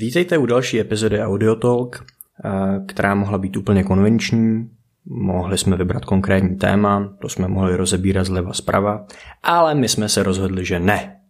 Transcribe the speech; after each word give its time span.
Vítejte 0.00 0.38
u 0.38 0.46
další 0.46 0.80
epizody 0.80 1.20
Audiotalk, 1.20 2.06
eh, 2.44 2.50
která 2.86 3.14
mohla 3.14 3.38
být 3.38 3.56
úplně 3.56 3.84
konvenční. 3.84 4.70
Mohli 5.04 5.58
jsme 5.58 5.76
vybrat 5.76 6.04
konkrétní 6.04 6.56
téma, 6.56 7.16
to 7.20 7.28
jsme 7.28 7.48
mohli 7.48 7.76
rozebírat 7.76 8.26
zleva 8.26 8.52
zprava, 8.52 9.06
ale 9.42 9.74
my 9.74 9.88
jsme 9.88 10.08
se 10.08 10.22
rozhodli, 10.22 10.64
že 10.64 10.80
ne. 10.80 11.20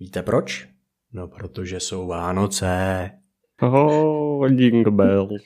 Víte 0.00 0.22
proč? 0.22 0.68
No, 1.12 1.28
protože 1.28 1.80
jsou 1.80 2.06
Vánoce. 2.06 3.10
Oh, 3.60 4.52
jingle 4.52 4.92
bells. 4.92 5.42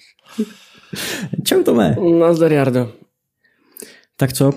Čau, 1.45 1.63
Tome. 1.63 1.97
Nazdar, 2.19 2.53
Jardo. 2.53 2.93
Tak 4.17 4.33
co? 4.33 4.53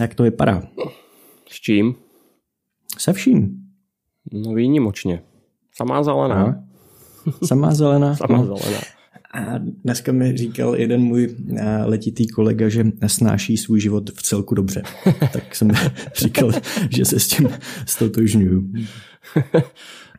Jak 0.00 0.14
to 0.14 0.22
vypadá? 0.22 0.62
S 1.48 1.60
čím? 1.60 1.94
Se 2.98 3.12
vším. 3.12 3.56
No 4.32 4.54
výnimočně. 4.54 5.22
Samá 5.74 6.02
zelená. 6.02 6.44
No. 6.46 7.32
Samá 7.46 7.74
zelená. 7.74 8.16
Samá 8.20 8.38
No. 8.38 8.56
zelená. 8.56 8.80
A 9.34 9.58
dneska 9.58 10.12
mi 10.12 10.36
říkal 10.36 10.74
jeden 10.76 11.00
můj 11.00 11.36
eh, 11.56 11.84
letitý 11.84 12.28
kolega, 12.28 12.68
že 12.68 12.86
snáší 13.06 13.56
svůj 13.56 13.80
život 13.80 14.10
v 14.10 14.22
celku 14.22 14.54
dobře. 14.54 14.82
tak 15.32 15.54
jsem 15.56 15.70
říkal, 16.16 16.50
že 16.90 17.04
se 17.04 17.20
s 17.20 17.28
tím 17.28 17.48
stotožňuju. 17.86 18.72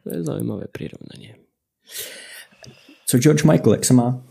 To 0.04 0.10
je 0.16 0.24
zajímavé 0.24 0.64
prirovnanie. 0.72 1.36
Co 3.06 3.18
George 3.18 3.44
Michael, 3.44 3.74
jak 3.74 3.86
se 3.86 3.94
má? 3.94 4.22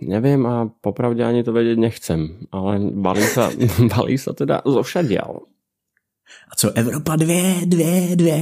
Neviem 0.00 0.46
a 0.46 0.64
popravde 0.80 1.20
ani 1.24 1.44
to 1.44 1.52
vedieť 1.52 1.76
nechcem, 1.76 2.48
ale 2.48 2.80
balí 2.80 3.20
sa, 3.20 3.52
balí 3.92 4.16
sa 4.16 4.32
teda 4.32 4.64
zo 4.64 4.80
všadiaľ. 4.80 5.44
A 6.48 6.52
co 6.56 6.72
Evropa 6.72 7.16
dvě, 7.16 7.54
dvě, 7.68 8.16
dvě? 8.16 8.40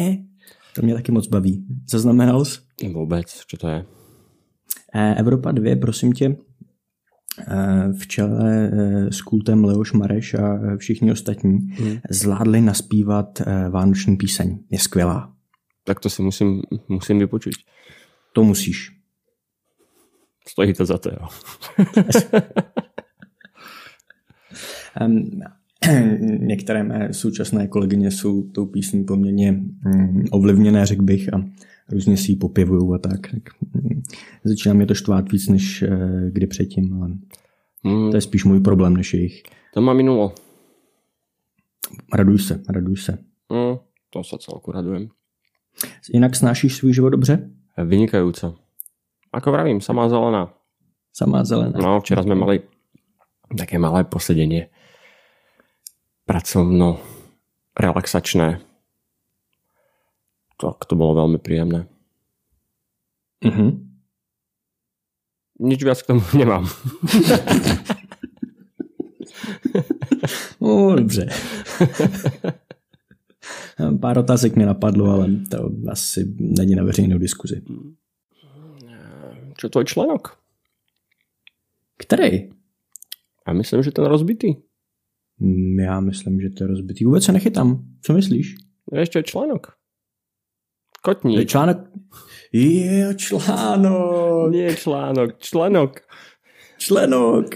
To 0.78 0.86
mě 0.86 0.94
taky 0.94 1.12
moc 1.12 1.26
baví. 1.26 1.66
Zaznamenal 1.90 2.44
jsi? 2.44 2.60
Vôbec, 2.94 3.26
čo 3.26 3.56
to 3.58 3.68
je? 3.68 3.84
Eh, 4.94 5.14
Evropa 5.18 5.52
2, 5.52 5.76
prosím 5.76 6.12
tě, 6.12 6.36
eh, 7.48 7.92
v 7.98 8.06
čele 8.06 8.70
eh, 8.72 9.12
s 9.12 9.20
kultem 9.22 9.64
Leoš 9.64 9.92
Mareš 9.92 10.34
a 10.34 10.76
všichni 10.76 11.12
ostatní 11.12 11.50
Hmm. 11.50 11.98
zvládli 12.10 12.60
naspívat 12.60 13.42
vánoční 13.70 14.16
píseň. 14.16 14.58
Je 14.70 14.78
skvělá. 14.78 15.32
Tak 15.84 16.00
to 16.00 16.10
si 16.10 16.22
musím, 16.22 16.62
musím 16.88 17.18
vypočuť. 17.18 17.54
To 18.32 18.44
musíš. 18.44 18.90
Stojí 20.48 20.74
to 20.74 20.84
za 20.86 20.98
to, 20.98 21.10
jo. 21.10 21.28
Některé 26.40 26.82
mé 26.84 27.08
současné 27.12 27.68
kolegyně 27.68 28.10
jsou 28.10 28.42
tou 28.42 28.66
písní 28.66 29.04
poměrně 29.04 29.52
mm, 29.52 30.24
ovlivněné, 30.30 30.86
řekl 30.86 31.02
bych, 31.02 31.34
a 31.34 31.44
různě 31.92 32.16
si 32.16 32.32
ji 32.32 32.36
popěvují 32.36 32.94
a 32.94 32.98
tak. 32.98 33.20
tak 33.30 33.42
mm, 33.74 34.02
začíná 34.44 34.74
mě 34.74 34.86
to 34.86 34.94
štvát 34.94 35.32
víc 35.32 35.48
než 35.48 35.82
eh, 35.82 36.30
kdy 36.30 36.46
předtím, 36.46 36.94
ale 36.94 37.10
Mm, 37.84 38.10
to 38.10 38.16
je 38.16 38.20
spíš 38.20 38.44
můj 38.44 38.60
problém 38.60 38.96
než 38.96 39.14
jejich. 39.14 39.42
to 39.74 39.80
ma 39.80 39.92
minulo. 39.94 40.34
Raduj 42.14 42.38
se, 42.38 42.62
raduj 42.68 42.96
se. 42.96 43.12
Mm, 43.52 43.78
to 44.10 44.24
sa 44.24 44.36
celku 44.38 44.72
radujem. 44.72 45.08
Jinak 46.14 46.36
snášíš 46.36 46.76
svůj 46.76 46.92
život 46.92 47.10
dobře? 47.10 47.50
Vynikajúco. 47.84 48.54
Ako 49.32 49.52
vravím, 49.52 49.80
samá 49.80 50.08
zelená. 50.08 50.52
Samá 51.12 51.44
zelená. 51.44 51.78
No, 51.78 52.00
včera 52.00 52.22
sme 52.22 52.34
mali 52.34 52.60
také 53.54 53.78
malé 53.78 54.04
posedenie. 54.04 54.68
Pracovno, 56.28 57.00
relaxačné. 57.72 58.60
Tak 60.60 60.84
to 60.84 60.92
bolo 60.92 61.24
veľmi 61.24 61.40
príjemné. 61.40 61.88
Mhm. 63.40 63.88
Nič 65.58 65.80
viac 65.82 65.98
k 66.04 66.14
tomu 66.14 66.22
nemám. 66.36 66.68
No, 70.60 70.96
dobře. 70.96 71.28
Pár 74.00 74.18
otázek 74.18 74.56
mi 74.56 74.64
napadlo, 74.64 75.10
ale 75.10 75.26
to 75.50 75.70
asi 75.90 76.34
není 76.38 76.74
na 76.74 76.84
veřejnou 76.84 77.18
diskuzi. 77.18 77.62
Čo 79.56 79.68
tvoj 79.68 79.84
členok? 79.84 80.38
Který? 81.96 82.50
A 83.46 83.52
myslím, 83.52 83.82
že 83.82 83.90
ten 83.90 84.04
rozbitý. 84.04 84.54
Mm, 85.40 85.78
Já 85.80 86.00
myslím, 86.00 86.40
že 86.40 86.50
to 86.50 86.64
je 86.64 86.68
rozbitý. 86.68 87.04
Vůbec 87.04 87.24
se 87.24 87.32
nechytám. 87.32 87.84
Co 88.02 88.12
myslíš? 88.12 88.54
Vieš, 88.92 89.08
čo 89.08 89.18
je 89.18 89.22
členok? 89.22 89.66
To 89.66 91.10
je 91.10 91.14
Kotník. 91.14 91.48
článek... 91.48 91.76
Je 92.52 93.14
článok. 93.16 94.50
Nie 94.50 94.74
článok, 94.76 95.38
členok. 95.38 96.00
Členok. 96.78 97.46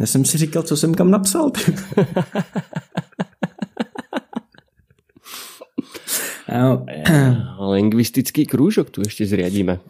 Já 0.00 0.06
jsem 0.06 0.24
si 0.24 0.38
říkal, 0.38 0.62
co 0.62 0.76
jsem 0.76 0.94
kam 0.94 1.10
napsal. 1.10 1.50
Jo, 6.46 6.84
Lingvistický 7.74 8.46
krúžok 8.46 8.90
tu 8.94 9.02
ešte 9.02 9.26
zriadíme. 9.26 9.80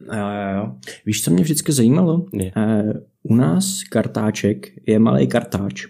jo, 0.00 0.26
jo, 0.28 0.48
jo. 0.56 0.64
Víš, 1.06 1.22
co 1.24 1.30
mě 1.30 1.42
vždycky 1.42 1.72
zajímalo? 1.72 2.26
Nie. 2.32 2.52
Eh, 2.56 2.92
U 3.22 3.34
nás 3.34 3.82
kartáček 3.90 4.72
je 4.88 4.98
malý 4.98 5.26
kartáč. 5.26 5.86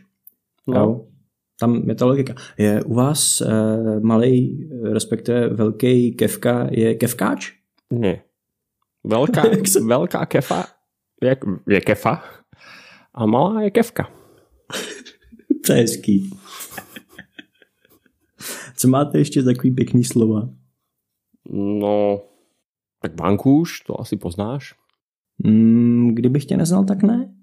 No, 0.66 0.74
Jo. 0.76 1.06
Tam 1.60 1.88
je 1.88 1.94
ta 1.94 2.04
logika. 2.04 2.34
Je 2.58 2.82
u 2.84 2.94
vás 2.94 3.40
uh, 3.40 3.48
malý, 4.02 4.68
respektive 4.92 5.48
velký 5.48 6.12
kevka 6.12 6.68
je 6.70 6.94
kevkáč? 6.94 7.52
Jak 9.56 9.64
sa- 9.68 9.80
veľká 9.80 10.26
kefa 10.26 10.66
je, 11.22 11.32
je 11.70 11.80
kefa 11.80 12.20
a 13.14 13.20
malá 13.26 13.62
je 13.62 13.70
kevka. 13.70 14.10
To 15.66 15.72
je 15.72 15.78
hezký. 15.82 16.30
Co 18.76 18.88
máte 18.88 19.18
ještě 19.18 19.42
za 19.42 19.50
takový 19.50 19.70
pěkný 19.70 20.04
slova? 20.04 20.48
No, 21.50 22.20
tak 23.02 23.14
bankúš, 23.14 23.80
to 23.80 24.00
asi 24.00 24.16
poznáš. 24.16 24.74
Mm, 25.38 26.14
kdybych 26.14 26.44
tě 26.44 26.56
neznal, 26.56 26.84
tak 26.84 27.02
ne? 27.02 27.34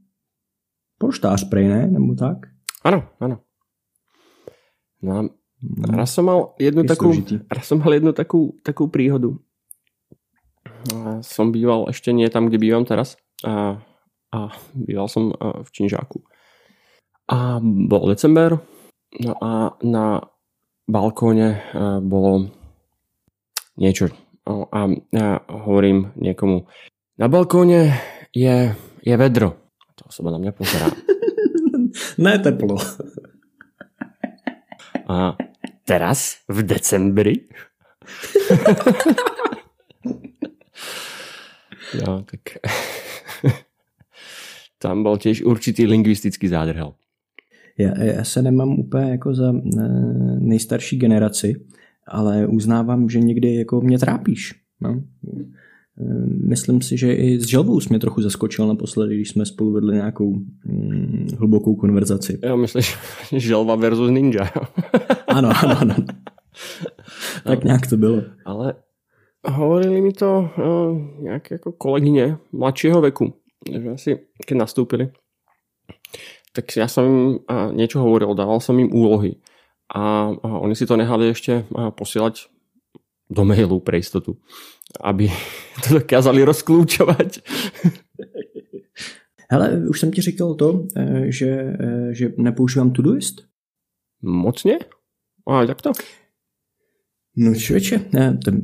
Polštář 0.98 1.50
prej, 1.50 1.68
ne? 1.68 1.88
Nebo 1.88 2.16
tak? 2.16 2.38
Áno, 2.84 3.08
áno. 3.20 3.40
No, 5.04 5.12
a 5.20 5.22
raz 5.96 6.12
som 6.12 6.28
mal 6.28 6.56
jednu 6.60 6.84
Je 6.84 6.90
takú, 6.92 7.12
složitý. 7.12 7.36
raz 7.48 7.64
som 7.68 7.80
mal 7.80 7.92
jednu 7.96 8.12
takú, 8.12 8.60
takú 8.64 8.92
príhodu. 8.92 9.40
A 10.92 11.24
Som 11.24 11.56
býval 11.56 11.88
ešte 11.88 12.12
nie 12.12 12.28
tam, 12.28 12.52
kde 12.52 12.60
bývam 12.60 12.84
teraz. 12.84 13.16
A, 13.44 13.80
a 14.32 14.40
býval 14.76 15.08
som 15.08 15.32
v 15.36 15.68
Činžáku. 15.72 16.24
A 17.32 17.64
bol 17.64 18.12
december. 18.12 18.60
No 19.16 19.34
a 19.40 19.80
na 19.80 20.28
balkóne 20.84 21.64
bolo 22.04 22.52
niečo. 23.80 24.12
No 24.44 24.68
A, 24.76 24.92
a 24.92 25.26
hovorím 25.64 26.12
niekomu, 26.20 26.68
na 27.16 27.32
balkóne 27.32 27.96
je, 28.36 28.76
je 29.00 29.16
vedro. 29.16 29.56
To 29.96 30.12
osoba 30.12 30.36
na 30.36 30.40
mňa 30.44 30.52
pozerá. 30.52 30.88
ne 32.18 32.40
teplo. 32.40 32.78
A 35.08 35.38
teraz 35.86 36.38
v 36.48 36.64
decembri? 36.64 37.36
no, 42.06 42.24
tak 42.24 42.40
tam 44.84 45.04
bol 45.04 45.16
tiež 45.16 45.44
určitý 45.44 45.88
lingvistický 45.88 46.48
zádrhel. 46.48 46.94
Já, 47.78 48.04
já 48.04 48.24
se 48.24 48.42
nemám 48.42 48.80
úplně 48.80 49.12
jako 49.12 49.36
za 49.36 49.54
eh, 49.54 49.82
nejstarší 50.40 50.98
generaci, 50.98 51.66
ale 52.08 52.48
uznávám, 52.48 53.10
že 53.10 53.20
někdy 53.20 53.56
jako 53.56 53.82
mě 53.82 54.00
trápíš. 54.00 54.56
No. 54.82 55.04
Eh, 56.00 56.26
Myslím 56.48 56.82
si, 56.82 56.98
že 56.98 57.14
i 57.14 57.40
s 57.40 57.46
želvou 57.46 57.80
jsi 57.80 57.90
mě 57.90 58.00
trochu 58.00 58.22
zaskočil 58.22 58.68
naposledy, 58.68 59.16
když 59.16 59.30
jsme 59.30 59.46
spolu 59.46 59.72
vedli 59.72 59.96
nějakou 59.96 60.34
mm, 60.66 61.28
hlubokou 61.38 61.76
konverzaci. 61.76 62.40
Jo, 62.44 62.58
myslíš, 62.58 62.98
želva 63.32 63.76
versus 63.76 64.10
ninja. 64.10 64.50
Ano, 65.28 65.50
ano, 65.64 65.76
ano. 65.82 65.96
tak 67.44 67.64
nějak 67.64 67.88
to 67.88 67.98
bylo. 67.98 68.22
Ale 68.46 68.74
hovorili 69.44 70.02
mi 70.02 70.14
to 70.14 70.40
uh, 70.40 70.94
nejaké 71.20 71.60
ako 71.60 71.76
kolegyne 71.76 72.40
mladšieho 72.56 73.02
veku, 73.04 73.36
že 73.68 73.90
asi 73.92 74.10
keď 74.46 74.56
nastúpili, 74.56 75.12
tak 76.56 76.70
ja 76.78 76.88
som 76.88 77.04
im 77.04 77.20
uh, 77.44 77.74
niečo 77.76 78.00
hovoril, 78.00 78.38
dával 78.38 78.64
som 78.64 78.80
im 78.80 78.94
úlohy 78.94 79.42
a, 79.92 80.32
a 80.32 80.48
oni 80.64 80.78
si 80.78 80.88
to 80.88 80.96
nehali 80.96 81.36
ešte 81.36 81.68
uh, 81.68 81.92
posielať 81.92 82.48
do 83.28 83.44
mailu 83.44 83.82
pre 83.84 84.00
istotu, 84.00 84.40
aby 85.02 85.30
to 85.88 85.94
dokázali 85.94 86.44
rozklúčovať. 86.44 87.40
Hele, 89.52 89.86
už 89.90 90.00
jsem 90.00 90.12
ti 90.12 90.22
říkal 90.22 90.56
to, 90.56 90.88
eh, 90.98 91.32
že, 91.32 91.50
eh, 91.80 92.14
že 92.14 92.34
nepoužívám 92.38 92.92
Todoist. 92.92 93.42
Mocne? 94.22 94.78
A 95.48 95.64
jak 95.64 95.82
to? 95.82 95.92
No 97.38 97.56
člověče, 97.56 98.06
ne, 98.14 98.38
ten, 98.46 98.62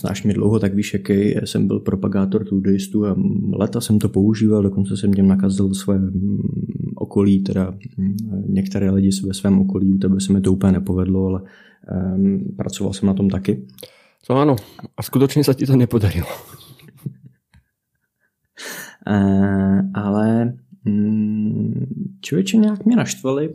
znáš 0.00 0.22
mě 0.22 0.34
dlouho, 0.34 0.58
tak 0.58 0.74
víš, 0.74 0.94
jaký 0.94 1.34
jsem 1.44 1.66
byl 1.66 1.80
propagátor 1.80 2.44
Todoistu 2.44 3.06
a 3.06 3.16
leta 3.52 3.80
jsem 3.80 3.98
to 3.98 4.08
používal, 4.08 4.62
dokonce 4.62 4.96
jsem 4.96 5.12
těm 5.12 5.28
nakazil 5.28 5.74
své 5.74 5.98
mm, 5.98 6.38
okolí, 6.96 7.42
teda 7.42 7.74
mm, 7.96 8.16
některé 8.46 8.90
lidi 8.90 9.10
ve 9.26 9.34
svém 9.34 9.60
okolí, 9.60 9.92
u 9.94 9.98
tebe 9.98 10.20
se 10.20 10.32
mi 10.32 10.40
to 10.40 10.52
úplně 10.52 10.72
nepovedlo, 10.72 11.26
ale 11.26 11.42
um, 12.16 12.54
pracoval 12.56 12.92
jsem 12.92 13.06
na 13.06 13.14
tom 13.14 13.30
taky. 13.30 13.66
To 14.26 14.36
ano, 14.36 14.56
a 14.96 15.02
skutečně 15.02 15.44
se 15.44 15.54
ti 15.54 15.66
to 15.66 15.76
nepodarilo. 15.76 16.26
uh, 19.06 19.80
ale 19.94 20.54
um, 20.86 21.86
člověče 22.20 22.56
nějak 22.56 22.84
mě 22.84 22.96
naštvali, 22.96 23.52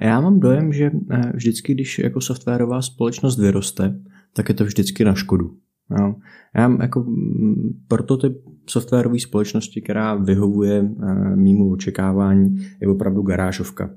já 0.00 0.20
mám 0.20 0.40
dojem, 0.40 0.72
že 0.72 0.90
vždycky, 1.34 1.74
když 1.74 1.98
jako 1.98 2.20
softwarová 2.20 2.82
společnost 2.82 3.38
vyroste, 3.38 4.00
tak 4.32 4.48
je 4.48 4.54
to 4.54 4.64
vždycky 4.64 5.04
na 5.04 5.14
škodu. 5.14 5.56
Jo. 6.00 6.14
Já 6.54 6.76
jako 6.80 7.06
prototyp 7.88 8.32
softwarové 8.66 9.18
společnosti, 9.18 9.82
která 9.82 10.14
vyhovuje 10.14 10.90
mýmu 11.34 11.72
očekávání, 11.72 12.66
je 12.80 12.88
opravdu 12.88 13.22
garážovka. 13.22 13.90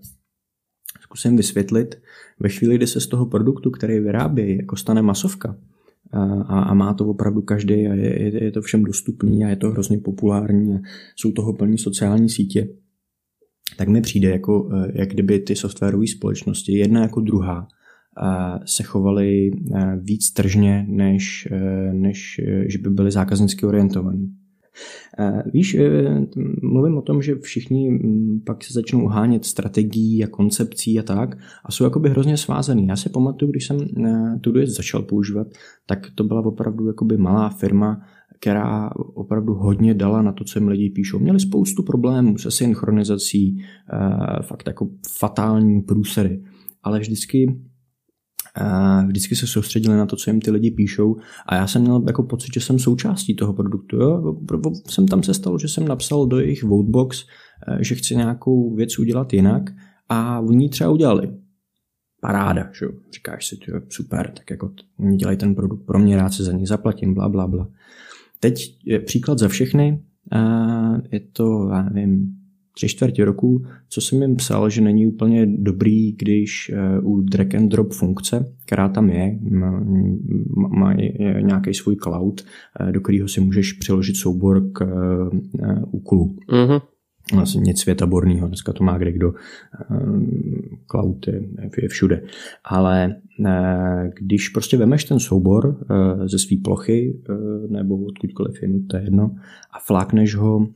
Zkusím 1.01 1.37
vysvětlit, 1.37 2.01
ve 2.39 2.49
chvíli, 2.49 2.75
kdy 2.75 2.87
se 2.87 3.01
z 3.01 3.07
toho 3.07 3.25
produktu, 3.25 3.71
který 3.71 3.99
vyrábějí, 3.99 4.57
jako 4.57 4.75
stane 4.75 5.01
masovka, 5.01 5.55
a, 6.13 6.59
a 6.59 6.73
má 6.73 6.93
to 6.93 7.07
opravdu 7.07 7.41
každý 7.41 7.87
a 7.87 7.93
je, 7.93 8.43
je 8.43 8.51
to 8.51 8.61
všem 8.61 8.83
dostupný 8.83 9.45
a 9.45 9.49
je 9.49 9.55
to 9.55 9.69
hrozně 9.69 9.97
populární 9.97 10.75
a 10.75 10.79
jsou 11.15 11.31
toho 11.31 11.53
plní 11.53 11.77
sociální 11.77 12.29
sítě, 12.29 12.67
tak 13.77 13.87
mi 13.87 14.01
přijde, 14.01 14.29
jako, 14.29 14.69
eh, 14.73 14.91
jak 14.95 15.09
kdyby 15.09 15.39
ty 15.39 15.55
softwarové 15.55 16.07
společnosti, 16.07 16.77
jedna 16.77 17.01
jako 17.01 17.21
druhá, 17.21 17.67
eh, 18.23 18.59
se 18.65 18.83
chovaly 18.83 19.51
eh, 19.75 19.97
víc 20.01 20.31
tržně, 20.31 20.85
než, 20.89 21.47
než 21.91 22.41
že 22.67 22.77
by 22.77 22.89
byly 22.89 23.11
zákaznicky 23.11 23.65
orientovaní. 23.65 24.33
Víš, 25.53 25.77
mluvím 26.61 26.97
o 26.97 27.01
tom, 27.01 27.21
že 27.21 27.35
všichni 27.35 27.91
mm, 27.91 28.41
pak 28.45 28.63
se 28.63 28.73
začnou 28.73 29.07
hánět 29.07 29.45
strategií 29.45 30.23
a 30.23 30.27
koncepcí 30.27 30.99
a 30.99 31.03
tak 31.03 31.37
a 31.65 31.71
jsou 31.71 31.83
jakoby 31.83 32.09
hrozně 32.09 32.37
svázaný. 32.37 32.87
Já 32.87 32.95
si 32.95 33.09
pamatuju, 33.09 33.51
když 33.51 33.67
jsem 33.67 33.87
Todoist 34.41 34.77
začal 34.77 35.01
používat, 35.01 35.47
tak 35.85 35.99
to 36.15 36.23
byla 36.23 36.45
opravdu 36.45 36.87
jakoby 36.87 37.17
malá 37.17 37.49
firma, 37.49 38.01
která 38.39 38.89
opravdu 38.95 39.53
hodně 39.53 39.93
dala 39.93 40.21
na 40.21 40.31
to, 40.31 40.43
co 40.43 40.59
jim 40.59 40.67
lidi 40.67 40.89
píšou. 40.89 41.19
Měli 41.19 41.39
spoustu 41.39 41.83
problémů 41.83 42.37
se 42.37 42.51
synchronizací, 42.51 43.57
eh, 43.93 44.43
fakt 44.43 44.67
jako 44.67 44.89
fatální 45.17 45.81
průsery, 45.81 46.43
ale 46.83 46.99
vždycky 46.99 47.47
eh, 47.49 47.69
vždycky 49.07 49.35
se 49.35 49.47
soustředili 49.47 49.97
na 49.97 50.05
to, 50.05 50.15
co 50.15 50.29
jim 50.29 50.41
ty 50.41 50.51
lidi 50.51 50.71
píšou 50.71 51.17
a 51.45 51.55
já 51.55 51.67
jsem 51.67 51.81
měl 51.81 52.03
jako 52.07 52.23
pocit, 52.23 52.53
že 52.53 52.59
jsem 52.59 52.79
součástí 52.79 53.35
toho 53.35 53.53
produktu. 53.53 53.95
Jo? 53.97 54.37
Jsem 54.89 55.07
tam 55.07 55.23
se 55.23 55.33
stalo, 55.33 55.59
že 55.59 55.67
jsem 55.67 55.87
napsal 55.87 56.25
do 56.25 56.39
jejich 56.39 56.63
Votebox, 56.63 57.25
eh, 57.67 57.83
že 57.83 57.95
chci 57.95 58.15
nějakou 58.15 58.75
věc 58.75 58.99
udělat 58.99 59.33
jinak 59.33 59.63
a 60.09 60.39
oni 60.39 60.69
třeba 60.69 60.89
udělali. 60.89 61.31
Paráda, 62.21 62.69
že? 62.79 62.85
říkáš 63.13 63.47
si, 63.47 63.57
to 63.57 63.71
super, 63.89 64.31
tak 64.31 64.49
jako 64.49 64.71
oni 64.99 65.17
dělají 65.17 65.37
ten 65.37 65.55
produkt 65.55 65.85
pro 65.85 65.99
mě, 65.99 66.17
rád 66.17 66.33
se 66.33 66.43
za 66.43 66.51
ně 66.51 66.67
zaplatím, 66.67 67.13
bla, 67.13 67.29
bla, 67.29 67.47
bla. 67.47 67.67
Teď 68.39 68.77
je 68.85 68.99
příklad 68.99 69.39
za 69.39 69.47
všechny. 69.47 70.03
Je 71.11 71.19
to, 71.19 71.69
já 71.73 71.81
nevím, 71.83 72.38
tři 72.73 72.87
čtvrtě 72.87 73.25
roku, 73.25 73.65
co 73.89 74.01
jsem 74.01 74.21
jim 74.21 74.35
psal, 74.35 74.69
že 74.69 74.81
není 74.81 75.07
úplně 75.07 75.45
dobrý, 75.45 76.11
když 76.11 76.69
e, 76.69 76.99
u 76.99 77.21
drag 77.21 77.55
and 77.55 77.69
drop 77.69 77.93
funkce, 77.93 78.53
která 78.65 78.89
tam 78.89 79.09
je, 79.09 79.39
má 80.69 80.93
nějaký 81.41 81.73
svůj 81.73 81.95
cloud, 81.95 82.41
e, 82.79 82.91
do 82.91 83.01
kterého 83.01 83.27
si 83.27 83.41
můžeš 83.41 83.73
přiložit 83.73 84.15
soubor 84.15 84.71
k 84.71 84.81
e, 84.81 84.87
úkolu. 85.91 86.35
Mm-hmm 86.49 86.81
nic 87.55 87.81
světaborného, 87.81 88.47
dneska 88.47 88.73
to 88.73 88.83
má 88.83 88.97
kde 88.97 89.11
kdo, 89.11 89.33
ehm, 89.89 90.61
cloud 90.87 91.27
je, 91.27 91.41
je 91.81 91.87
všude. 91.87 92.21
Ale 92.65 93.15
eh, 93.45 94.11
když 94.19 94.49
prostě 94.49 94.77
vemeš 94.77 95.03
ten 95.03 95.19
soubor 95.19 95.77
eh, 95.81 96.27
ze 96.27 96.39
své 96.39 96.57
plochy 96.63 97.21
eh, 97.29 97.33
nebo 97.67 97.97
odkudkoliv 98.05 98.61
je 98.61 98.69
to 98.87 98.97
je 98.97 99.03
jedno 99.03 99.35
a 99.71 99.79
flákneš 99.79 100.35
ho 100.35 100.67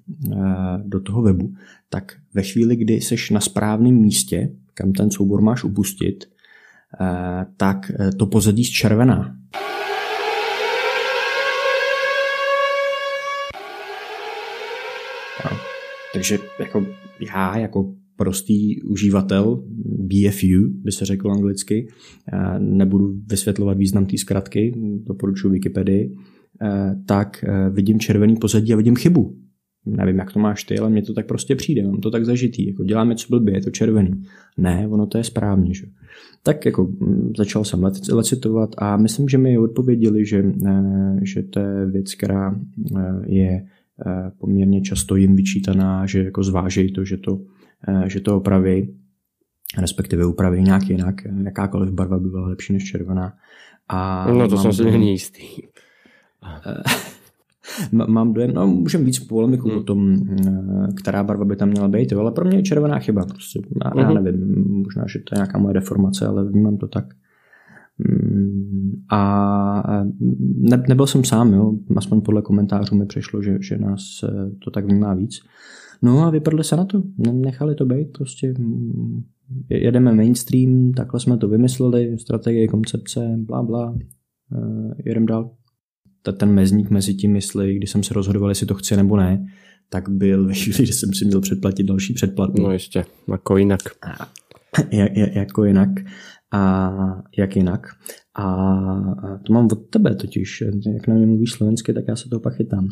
do 0.85 0.99
toho 0.99 1.21
webu, 1.21 1.53
tak 1.89 2.13
ve 2.33 2.41
chvíli, 2.41 2.75
kdy 2.75 3.01
seš 3.01 3.29
na 3.29 3.39
správném 3.39 3.95
místě, 3.95 4.49
kam 4.73 4.93
ten 4.93 5.11
soubor 5.11 5.41
máš 5.41 5.63
upustit, 5.63 6.25
tak 7.57 7.91
to 8.17 8.25
pozadí 8.25 8.63
zčervená. 8.63 9.35
Takže 16.13 16.39
jako 16.59 16.85
já 17.33 17.57
jako 17.57 17.93
prostý 18.15 18.81
uživatel 18.81 19.63
BFU, 19.85 20.67
by 20.83 20.91
se 20.91 21.05
řekl 21.05 21.31
anglicky, 21.31 21.87
nebudu 22.59 23.13
vysvětlovat 23.29 23.77
význam 23.77 24.05
té 24.05 24.17
zkratky, 24.17 24.73
doporučuji 25.03 25.49
Wikipedii, 25.49 26.15
tak 27.05 27.45
vidím 27.71 27.99
červený 27.99 28.35
pozadí 28.35 28.73
a 28.73 28.77
vidím 28.77 28.95
chybu. 28.95 29.37
Nevím, 29.85 30.17
jak 30.17 30.33
to 30.33 30.39
máš 30.39 30.63
ty, 30.63 30.79
ale 30.79 30.89
mně 30.89 31.01
to 31.01 31.13
tak 31.13 31.27
prostě 31.27 31.55
přijde, 31.55 31.83
mám 31.83 32.01
to 32.01 32.11
tak 32.11 32.25
zažitý. 32.25 32.67
Jako 32.67 32.83
děláme 32.83 33.15
co 33.15 33.27
blbě, 33.29 33.55
je 33.55 33.61
to 33.61 33.71
červený. 33.71 34.11
Ne, 34.57 34.87
ono 34.89 35.07
to 35.07 35.17
je 35.17 35.23
správně. 35.23 35.73
Že? 35.73 35.85
Tak 36.43 36.65
jako 36.65 36.83
mm, 36.83 37.33
začal 37.37 37.63
jsem 37.63 37.83
lecitovat 38.11 38.69
a 38.77 38.97
myslím, 38.97 39.29
že 39.29 39.37
mi 39.37 39.57
odpověděli, 39.57 40.25
že, 40.25 40.43
že 41.23 41.43
to 41.43 41.59
je 41.59 41.85
věc, 41.85 42.15
která 42.15 42.59
je 43.25 43.61
Eh, 43.61 43.82
poměrně 44.39 44.81
často 44.81 45.15
jim 45.15 45.35
vyčítaná, 45.35 46.05
že 46.05 46.23
jako 46.23 46.43
zvážejí 46.43 46.93
to, 46.93 47.05
že 47.05 47.17
to, 47.17 47.39
eh, 47.87 48.09
že 48.09 48.19
to 48.19 48.37
opraví, 48.37 48.95
respektive 49.77 50.25
upraví 50.25 50.61
nějak 50.61 50.89
jinak. 50.89 51.15
Jakákoliv 51.43 51.91
barva 51.91 52.19
by 52.19 52.29
byla 52.29 52.47
lepší 52.47 52.73
než 52.73 52.91
červená. 52.91 53.33
A 53.89 54.31
no 54.31 54.47
to 54.47 54.57
jsem 54.57 54.73
si 54.73 54.83
není 54.83 55.11
jistý. 55.11 55.43
Eh, 56.65 56.83
mám 58.07 58.33
dojem, 58.33 58.53
no 58.53 58.67
můžeme 58.67 59.03
víc 59.03 59.19
polemiku 59.19 59.69
hmm. 59.69 59.77
o 59.77 59.83
tom, 59.83 60.15
která 60.95 61.23
barva 61.23 61.45
by 61.45 61.55
tam 61.55 61.69
měla 61.69 61.87
být, 61.87 62.13
ale 62.13 62.31
pro 62.31 62.45
mě 62.45 62.57
je 62.57 62.63
červená 62.63 62.99
chyba. 62.99 63.25
Prostě, 63.25 63.59
já, 63.85 64.01
já 64.01 64.09
mhm. 64.09 64.23
nevím, 64.23 64.63
možná, 64.83 65.03
že 65.07 65.19
to 65.19 65.35
je 65.35 65.37
nějaká 65.37 65.57
moje 65.57 65.73
deformace, 65.73 66.27
ale 66.27 66.49
vnímám 66.49 66.77
to 66.77 66.87
tak. 66.87 67.05
A 69.11 70.03
ne, 70.57 70.83
nebyl 70.89 71.07
jsem 71.07 71.23
sám, 71.23 71.53
jo. 71.53 71.73
aspoň 71.97 72.21
podle 72.21 72.41
komentářů 72.41 72.95
mi 72.95 73.05
přišlo, 73.05 73.41
že, 73.41 73.57
že 73.61 73.77
nás 73.77 74.01
eh, 74.23 74.51
to 74.63 74.71
tak 74.71 74.85
vnímá 74.85 75.13
víc. 75.13 75.39
No 76.01 76.23
a 76.23 76.29
vypadli 76.29 76.63
se 76.63 76.75
na 76.75 76.85
to, 76.85 77.03
nechali 77.31 77.75
to 77.75 77.85
být, 77.85 78.07
prostě 78.17 78.53
mm, 78.57 79.23
jedeme 79.69 80.13
mainstream, 80.13 80.91
takhle 80.91 81.19
jsme 81.19 81.37
to 81.37 81.47
vymysleli, 81.47 82.19
strategie, 82.19 82.67
koncepce, 82.67 83.35
bla, 83.37 83.63
bla, 83.63 83.95
eh, 84.55 84.95
jedeme 85.05 85.25
dál. 85.25 85.51
Ten 86.37 86.51
mezník 86.51 86.89
mezi 86.89 87.13
tím, 87.13 87.35
jestli, 87.35 87.75
když 87.75 87.91
jsem 87.91 88.03
se 88.03 88.13
rozhodoval, 88.13 88.51
jestli 88.51 88.67
to 88.67 88.73
chci 88.73 88.95
nebo 88.95 89.17
ne, 89.17 89.45
tak 89.89 90.09
byl 90.09 90.47
ve 90.47 90.53
chvíli, 90.53 90.85
že 90.85 90.93
jsem 90.93 91.13
si 91.13 91.25
měl 91.25 91.41
předplatit 91.41 91.85
další 91.85 92.13
předplatný. 92.13 92.63
No 92.63 92.71
ještě, 92.71 93.05
jako 93.31 93.57
jinak. 93.57 93.79
jako 95.35 95.65
jinak 95.65 95.89
a 96.53 96.91
jak 97.37 97.55
jinak. 97.55 97.87
A 98.35 98.65
to 99.45 99.53
mám 99.53 99.67
od 99.71 99.89
tebe 99.89 100.15
totiž, 100.15 100.63
jak 100.93 101.07
na 101.07 101.15
mě 101.15 101.25
mluvíš 101.25 101.51
slovensky, 101.51 101.93
tak 101.93 102.03
já 102.07 102.15
se 102.15 102.29
toho 102.29 102.39
pak 102.39 102.55
chytám. 102.55 102.87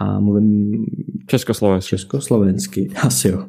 A 0.00 0.20
mluvím 0.20 0.84
československy. 1.26 1.88
Československy, 1.88 2.90
asi 3.02 3.28
jo. 3.28 3.48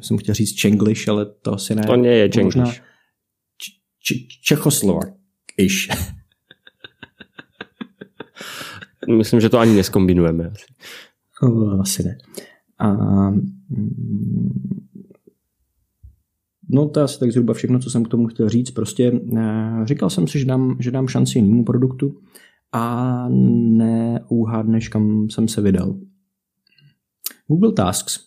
Jsem 0.00 0.18
chtěl 0.18 0.34
říct 0.34 0.52
čenglish, 0.52 1.08
ale 1.08 1.26
to 1.26 1.54
asi 1.54 1.74
ne. 1.74 1.82
To 1.86 1.96
nie 1.96 2.16
je 2.16 2.28
čenglish. 2.28 2.82
Čechoslovak-ish. 4.44 5.88
Myslím, 9.16 9.40
že 9.40 9.48
to 9.48 9.58
ani 9.58 9.74
neskombinujeme. 9.74 10.50
Asi. 10.50 10.66
Asi 11.80 12.02
ne. 12.02 12.18
A 12.78 12.90
mm, 13.30 13.40
No 16.72 16.88
to 16.88 17.00
je 17.00 17.04
asi 17.04 17.20
tak 17.20 17.32
zhruba 17.32 17.54
všechno, 17.54 17.78
co 17.78 17.90
jsem 17.90 18.04
k 18.04 18.08
tomu 18.08 18.26
chtěl 18.26 18.48
říct. 18.48 18.70
Prostě 18.70 19.20
eh, 19.36 19.80
říkal 19.84 20.10
jsem 20.10 20.26
si, 20.26 20.38
že 20.38 20.44
dám, 20.44 20.76
že 20.80 20.90
dám 20.90 21.08
šanci 21.08 21.38
jinému 21.38 21.64
produktu 21.64 22.16
a 22.72 23.26
neúhádneš, 23.28 24.88
kam 24.88 25.30
jsem 25.30 25.48
se 25.48 25.60
vydal. 25.60 25.96
Google 27.46 27.72
Tasks. 27.72 28.20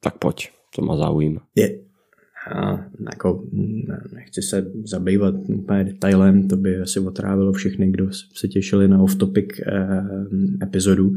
Tak 0.00 0.18
pojď, 0.18 0.48
to 0.76 0.82
má 0.82 0.96
zaujíma. 0.96 1.40
Je, 1.54 1.78
a 2.54 2.84
jako, 3.12 3.44
nechci 4.14 4.42
se 4.42 4.72
zabývat 4.84 5.34
úplně 5.48 5.84
detailem, 5.84 6.48
to 6.48 6.56
by 6.56 6.80
asi 6.80 7.00
otrávilo 7.00 7.52
všechny, 7.52 7.90
kdo 7.90 8.08
se 8.12 8.48
těšili 8.48 8.88
na 8.88 9.02
off-topic 9.02 9.48
eh, 9.66 10.02
epizodu, 10.62 11.12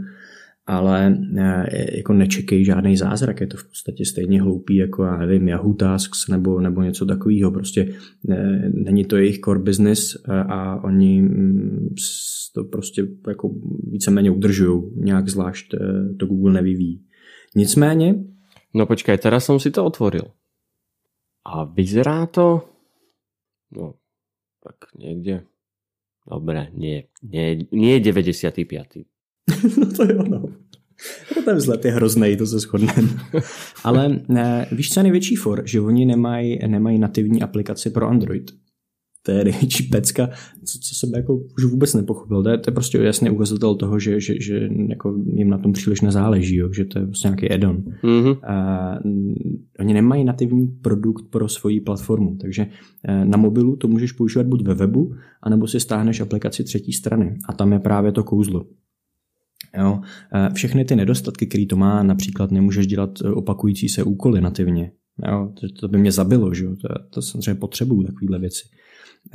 ale 0.65 1.17
eh, 1.37 1.97
jako 1.97 2.13
nečekej 2.13 2.65
žádný 2.65 2.97
zázrak, 2.97 3.41
je 3.41 3.47
to 3.47 3.57
v 3.57 3.63
podstatě 3.63 4.05
stejně 4.05 4.41
hloupý 4.41 4.75
jako, 4.75 5.03
já 5.03 5.17
nevím, 5.17 5.47
Yahoo 5.47 5.73
Tasks 5.73 6.27
nebo, 6.27 6.59
nebo 6.59 6.81
něco 6.81 7.05
takového, 7.05 7.51
prostě 7.51 7.95
eh, 8.29 8.69
není 8.69 9.05
to 9.05 9.17
jejich 9.17 9.39
core 9.39 9.59
business 9.59 10.15
eh, 10.15 10.31
a 10.33 10.83
oni 10.83 11.21
mm, 11.21 11.95
to 12.53 12.63
prostě 12.63 13.07
jako 13.27 13.51
víceméně 13.91 14.31
udržují, 14.31 14.83
nějak 14.95 15.29
zvlášť 15.29 15.75
to 16.19 16.25
Google 16.25 16.53
nevyvíjí. 16.53 17.05
Nicméně... 17.55 18.15
No 18.75 18.85
počkej, 18.85 19.17
teraz 19.17 19.45
jsem 19.45 19.59
si 19.59 19.71
to 19.71 19.85
otvoril. 19.85 20.21
A 21.45 21.63
vyzerá 21.63 22.25
to, 22.25 22.61
no 23.71 23.93
tak 24.63 24.75
někde, 24.99 25.43
dobré, 26.31 26.67
nie, 26.73 27.03
nie, 27.23 27.57
nie 27.71 27.99
95. 27.99 28.87
no 29.77 29.85
to 29.97 30.03
je 30.03 30.17
ono. 30.17 30.42
Ten 31.45 31.57
vzhled 31.57 31.85
je 31.85 31.91
hrozný, 31.91 32.37
to 32.37 32.45
se 32.45 32.59
shodneme. 32.59 33.09
Ale 33.83 34.19
ne, 34.27 34.67
víš, 34.71 34.93
co 34.93 34.99
je 34.99 35.03
největší 35.03 35.35
for? 35.35 35.63
Že 35.65 35.81
oni 35.81 36.05
nemají 36.05 36.59
nemají 36.67 36.99
nativní 36.99 37.41
aplikaci 37.41 37.89
pro 37.89 38.07
Android. 38.07 38.51
To 39.25 39.31
je 39.31 39.43
největší 39.43 39.83
pecka, 39.83 40.29
co, 40.65 40.79
co 40.79 40.95
jsem 40.95 41.13
jako 41.15 41.35
už 41.57 41.65
vůbec 41.65 41.93
nepochopil. 41.93 42.43
To 42.43 42.49
je, 42.49 42.57
to 42.57 42.69
je 42.69 42.73
prostě 42.73 42.97
jasný 42.97 43.29
ukazatel 43.29 43.75
toho, 43.75 43.99
že, 43.99 44.19
že, 44.19 44.41
že 44.41 44.69
jako 44.89 45.15
jim 45.33 45.49
na 45.49 45.57
tom 45.57 45.73
příliš 45.73 46.01
nezáleží, 46.01 46.55
jo? 46.55 46.69
že 46.73 46.85
to 46.85 46.99
je 46.99 47.05
prostě 47.05 47.27
nějaký 47.27 47.49
add-on. 47.49 47.83
Mm-hmm. 48.03 48.37
A, 48.43 48.99
oni 49.79 49.93
nemají 49.93 50.23
nativní 50.23 50.67
produkt 50.67 51.25
pro 51.29 51.49
svoji 51.49 51.79
platformu, 51.79 52.37
takže 52.41 52.67
e, 53.07 53.25
na 53.25 53.37
mobilu 53.37 53.75
to 53.75 53.87
můžeš 53.87 54.11
používat 54.11 54.47
buď 54.47 54.67
ve 54.67 54.73
webu, 54.73 55.13
anebo 55.41 55.67
si 55.67 55.79
stáhneš 55.79 56.21
aplikaci 56.21 56.63
třetí 56.63 56.93
strany. 56.93 57.37
A 57.49 57.53
tam 57.53 57.73
je 57.73 57.79
právě 57.79 58.11
to 58.11 58.23
kouzlo. 58.23 58.65
Jo. 59.77 60.01
E, 60.33 60.53
všechny 60.53 60.85
ty 60.85 60.95
nedostatky, 60.95 61.47
které 61.47 61.65
to 61.65 61.75
má, 61.75 62.03
například 62.03 62.51
nemůžeš 62.51 62.87
dělat 62.87 63.09
e, 63.25 63.31
opakující 63.31 63.89
se 63.89 64.03
úkoly 64.03 64.41
nativně. 64.41 64.91
Jo. 65.29 65.51
To, 65.61 65.67
to 65.79 65.87
by 65.87 65.97
mě 65.97 66.11
zabilo, 66.11 66.53
že? 66.53 66.65
To, 66.65 66.87
to 67.09 67.21
samozřejmě 67.21 67.55
potřebuju 67.55 68.03
takovéhle 68.03 68.39
věci. 68.39 68.63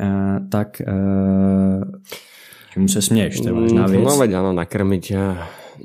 E, 0.00 0.40
tak 0.49 0.83
čemu 2.73 2.88
se 2.88 3.02
směješ, 3.02 3.40
to 3.40 3.49
je 3.49 3.52
vážná 3.52 3.87
mm, 3.87 3.92
věc. 3.92 4.04
No 4.04 4.16
veď 4.16 4.33
ano, 4.33 4.52
nakrmiť, 4.52 5.12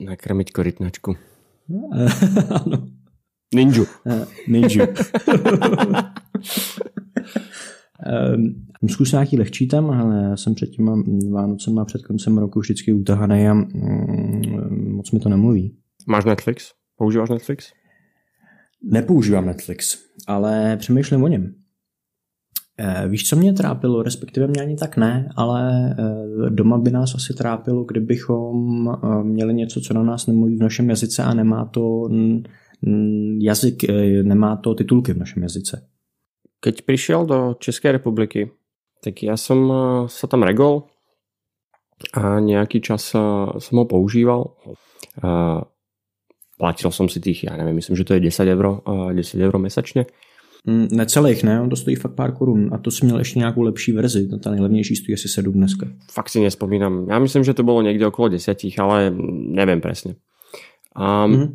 nakrmiť 0.05 0.51
korytnačku. 0.51 1.15
ano. 2.65 2.87
Ninju. 3.55 3.85
Ninju. 4.47 4.87
Um, 8.35 9.05
se 9.05 9.15
nějaký 9.15 9.37
lehčí 9.37 9.67
tam, 9.67 9.91
ale 9.91 10.23
já 10.23 10.37
jsem 10.37 10.55
před 10.55 10.67
těma 10.67 11.03
Vánocem 11.31 11.79
a 11.79 11.85
před 11.85 12.01
koncem 12.01 12.37
roku 12.37 12.59
vždycky 12.59 12.93
utahaný 12.93 13.47
a 13.47 13.53
mm, 13.53 14.93
moc 14.95 15.11
mi 15.11 15.19
to 15.19 15.29
nemluví. 15.29 15.77
Máš 16.07 16.25
Netflix? 16.25 16.71
Používáš 16.97 17.29
Netflix? 17.29 17.65
Nepoužívám 18.83 19.45
Netflix, 19.45 19.97
ale 20.27 20.77
přemýšlím 20.77 21.23
o 21.23 21.27
něm. 21.27 21.53
E, 22.77 23.07
víš, 23.07 23.29
co 23.29 23.35
mě 23.35 23.53
trápilo? 23.53 24.03
Respektive 24.03 24.47
mě 24.47 24.61
ani 24.61 24.75
tak 24.75 24.97
ne, 24.97 25.29
ale 25.35 25.91
e, 25.91 25.95
doma 26.49 26.77
by 26.77 26.91
nás 26.91 27.15
asi 27.15 27.33
trápilo, 27.33 27.83
kdybychom 27.83 28.87
e, 28.89 29.23
měli 29.23 29.53
něco, 29.53 29.81
co 29.81 29.93
na 29.93 30.03
nás 30.03 30.27
nemluví 30.27 30.57
v 30.57 30.61
našem 30.61 30.89
jazyce 30.89 31.23
a 31.23 31.33
nemá 31.33 31.65
to 31.65 32.09
jazyk, 33.39 33.83
nemá 34.23 34.55
to 34.55 34.75
titulky 34.75 35.13
v 35.13 35.17
našem 35.17 35.43
jazyce. 35.43 35.87
Keď 36.63 36.87
prišiel 36.87 37.27
do 37.27 37.59
Českej 37.59 37.99
republiky, 37.99 38.55
tak 39.03 39.19
ja 39.19 39.35
som 39.35 39.59
eh, 39.67 39.79
sa 40.07 40.25
tam 40.31 40.47
regol 40.47 40.87
a 42.15 42.39
nejaký 42.39 42.79
čas 42.79 43.11
eh, 43.11 43.19
som 43.59 43.75
ho 43.75 43.85
používal. 43.85 44.55
Platil 46.57 46.91
som 46.95 47.11
si 47.11 47.19
tých, 47.19 47.43
ja 47.43 47.59
neviem, 47.59 47.75
myslím, 47.75 47.99
že 47.99 48.07
to 48.07 48.15
je 48.15 48.31
10 48.31 48.47
euro, 48.47 48.81
10 49.13 49.41
euro 49.41 49.59
mesačně. 49.59 50.05
Mm, 50.65 50.87
necelých, 50.91 51.43
ne? 51.43 51.61
On 51.61 51.69
to 51.69 51.75
stojí 51.75 51.95
fakt 51.95 52.15
pár 52.15 52.35
korun. 52.35 52.69
A 52.73 52.77
to 52.77 52.91
si 52.91 53.05
měl 53.05 53.19
ještě 53.19 53.39
nějakou 53.39 53.61
lepší 53.61 53.91
verzi. 53.91 54.27
Ta 54.39 54.51
nejlevnější 54.51 54.95
stojí 54.95 55.13
asi 55.13 55.27
7 55.27 55.53
dneska. 55.53 55.87
Fakt 56.11 56.29
si 56.29 56.39
nespomínám. 56.39 57.09
Já 57.09 57.19
myslím, 57.19 57.43
že 57.43 57.53
to 57.53 57.63
bylo 57.63 57.81
někde 57.81 58.07
okolo 58.07 58.27
10, 58.27 58.57
ale 58.77 59.13
nevím 59.29 59.81
přesně. 59.81 60.15
A 60.95 61.27
mm-hmm. 61.27 61.53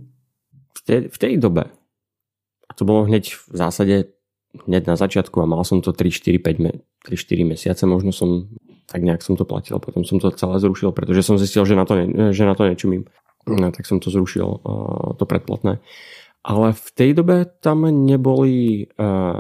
v, 0.79 0.85
té, 0.87 1.09
v 1.09 1.19
té 1.19 1.37
dobe, 1.37 1.65
a 2.71 2.75
to 2.75 2.85
bylo 2.85 3.05
hneď 3.05 3.35
v 3.35 3.57
zásadě 3.57 4.05
hneď 4.55 4.89
na 4.89 4.97
začiatku 4.97 5.45
a 5.45 5.51
mal 5.51 5.61
som 5.67 5.85
to 5.85 5.93
3-4-5 5.93 6.81
3-4 7.05 7.45
mesiace, 7.45 7.83
možno 7.85 8.13
som 8.13 8.49
tak 8.89 9.05
nejak 9.05 9.21
som 9.21 9.37
to 9.37 9.45
platil, 9.45 9.77
potom 9.77 10.01
som 10.09 10.17
to 10.17 10.33
celé 10.33 10.57
zrušil, 10.57 10.97
pretože 10.97 11.21
som 11.21 11.37
zistil, 11.37 11.69
že 11.69 11.77
na 11.77 11.85
to, 11.85 11.93
ne, 11.93 12.33
že 12.33 12.49
na 12.49 12.57
to 12.57 12.65
nečumím. 12.65 13.05
No, 13.45 13.69
tak 13.69 13.85
som 13.85 14.01
to 14.01 14.09
zrušil, 14.09 14.65
to 15.17 15.25
predplatné. 15.29 15.81
Ale 16.41 16.69
v 16.73 16.89
tej 16.97 17.11
dobe 17.13 17.45
tam 17.61 17.85
neboli, 17.85 18.89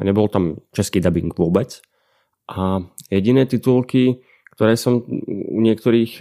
nebol 0.05 0.29
tam 0.29 0.61
český 0.77 1.01
dubbing 1.01 1.33
vôbec 1.33 1.81
a 2.49 2.85
jediné 3.09 3.49
titulky, 3.49 4.21
ktoré 4.53 4.77
som 4.77 5.01
u 5.29 5.61
niektorých 5.65 6.13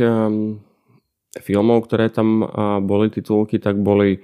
filmov, 1.43 1.77
ktoré 1.87 2.07
tam 2.11 2.47
boli 2.87 3.11
titulky, 3.11 3.59
tak 3.59 3.75
boli 3.79 4.23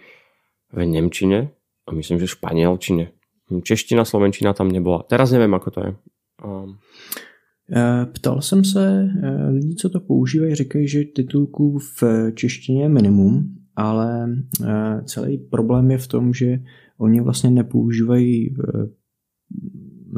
v 0.72 0.80
Nemčine 0.84 1.52
a 1.84 1.90
myslím, 1.92 2.24
že 2.24 2.28
v 2.32 2.36
Španielčine. 2.40 3.06
Čeština, 3.64 4.06
Slovenčina 4.06 4.54
tam 4.54 4.72
nebyla. 4.72 5.04
Teraz 5.04 5.32
nevím, 5.32 5.54
ako 5.54 5.72
to 5.72 5.80
je. 5.82 5.92
Um. 6.46 6.78
Ptal 8.14 8.42
jsem 8.42 8.64
se 8.64 9.10
eh, 9.24 9.50
lidí, 9.50 9.76
co 9.76 9.90
to 9.90 10.00
používají, 10.00 10.56
říkají, 10.56 10.88
že 10.88 11.04
titulků 11.04 11.78
v 11.80 12.04
češtině 12.34 12.84
je 12.84 12.90
minimum, 12.90 13.56
ale 13.76 14.30
eh, 14.64 15.02
celý 15.06 15.38
problém 15.38 15.92
je 15.92 15.98
v 15.98 16.08
tom, 16.08 16.34
že 16.34 16.60
oni 16.98 17.22
vlastně 17.22 17.50
nepoužívají 17.50 18.56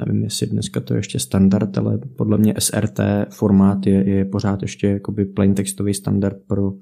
nevím, 0.06 0.24
jestli 0.24 0.48
dneska 0.48 0.80
to 0.80 0.94
je 0.94 1.00
ještě 1.00 1.20
standard, 1.20 1.78
ale 1.78 1.98
podle 1.98 2.38
mě 2.38 2.54
SRT 2.60 3.00
formát 3.30 3.88
je, 3.88 4.10
je 4.10 4.26
pořád 4.26 4.62
ještě 4.62 4.88
jakoby 4.88 5.26
plain 5.26 5.54
textový 5.54 5.94
standard 5.94 6.38
pro, 6.48 6.74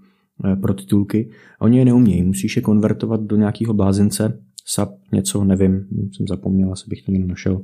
pro 0.62 0.74
titulky. 0.74 1.30
Oni 1.60 1.78
je 1.78 1.86
neumějí, 1.86 2.24
musíš 2.24 2.56
je 2.56 2.62
konvertovat 2.62 3.22
do 3.22 3.36
nějakého 3.36 3.74
blázince, 3.74 4.40
SAP, 4.66 4.90
něco, 5.12 5.44
nevím, 5.44 5.88
jsem 6.12 6.28
zapomněl, 6.28 6.72
asi 6.72 6.86
bych 6.90 7.02
to 7.02 7.12
někdo 7.12 7.28
našel. 7.28 7.62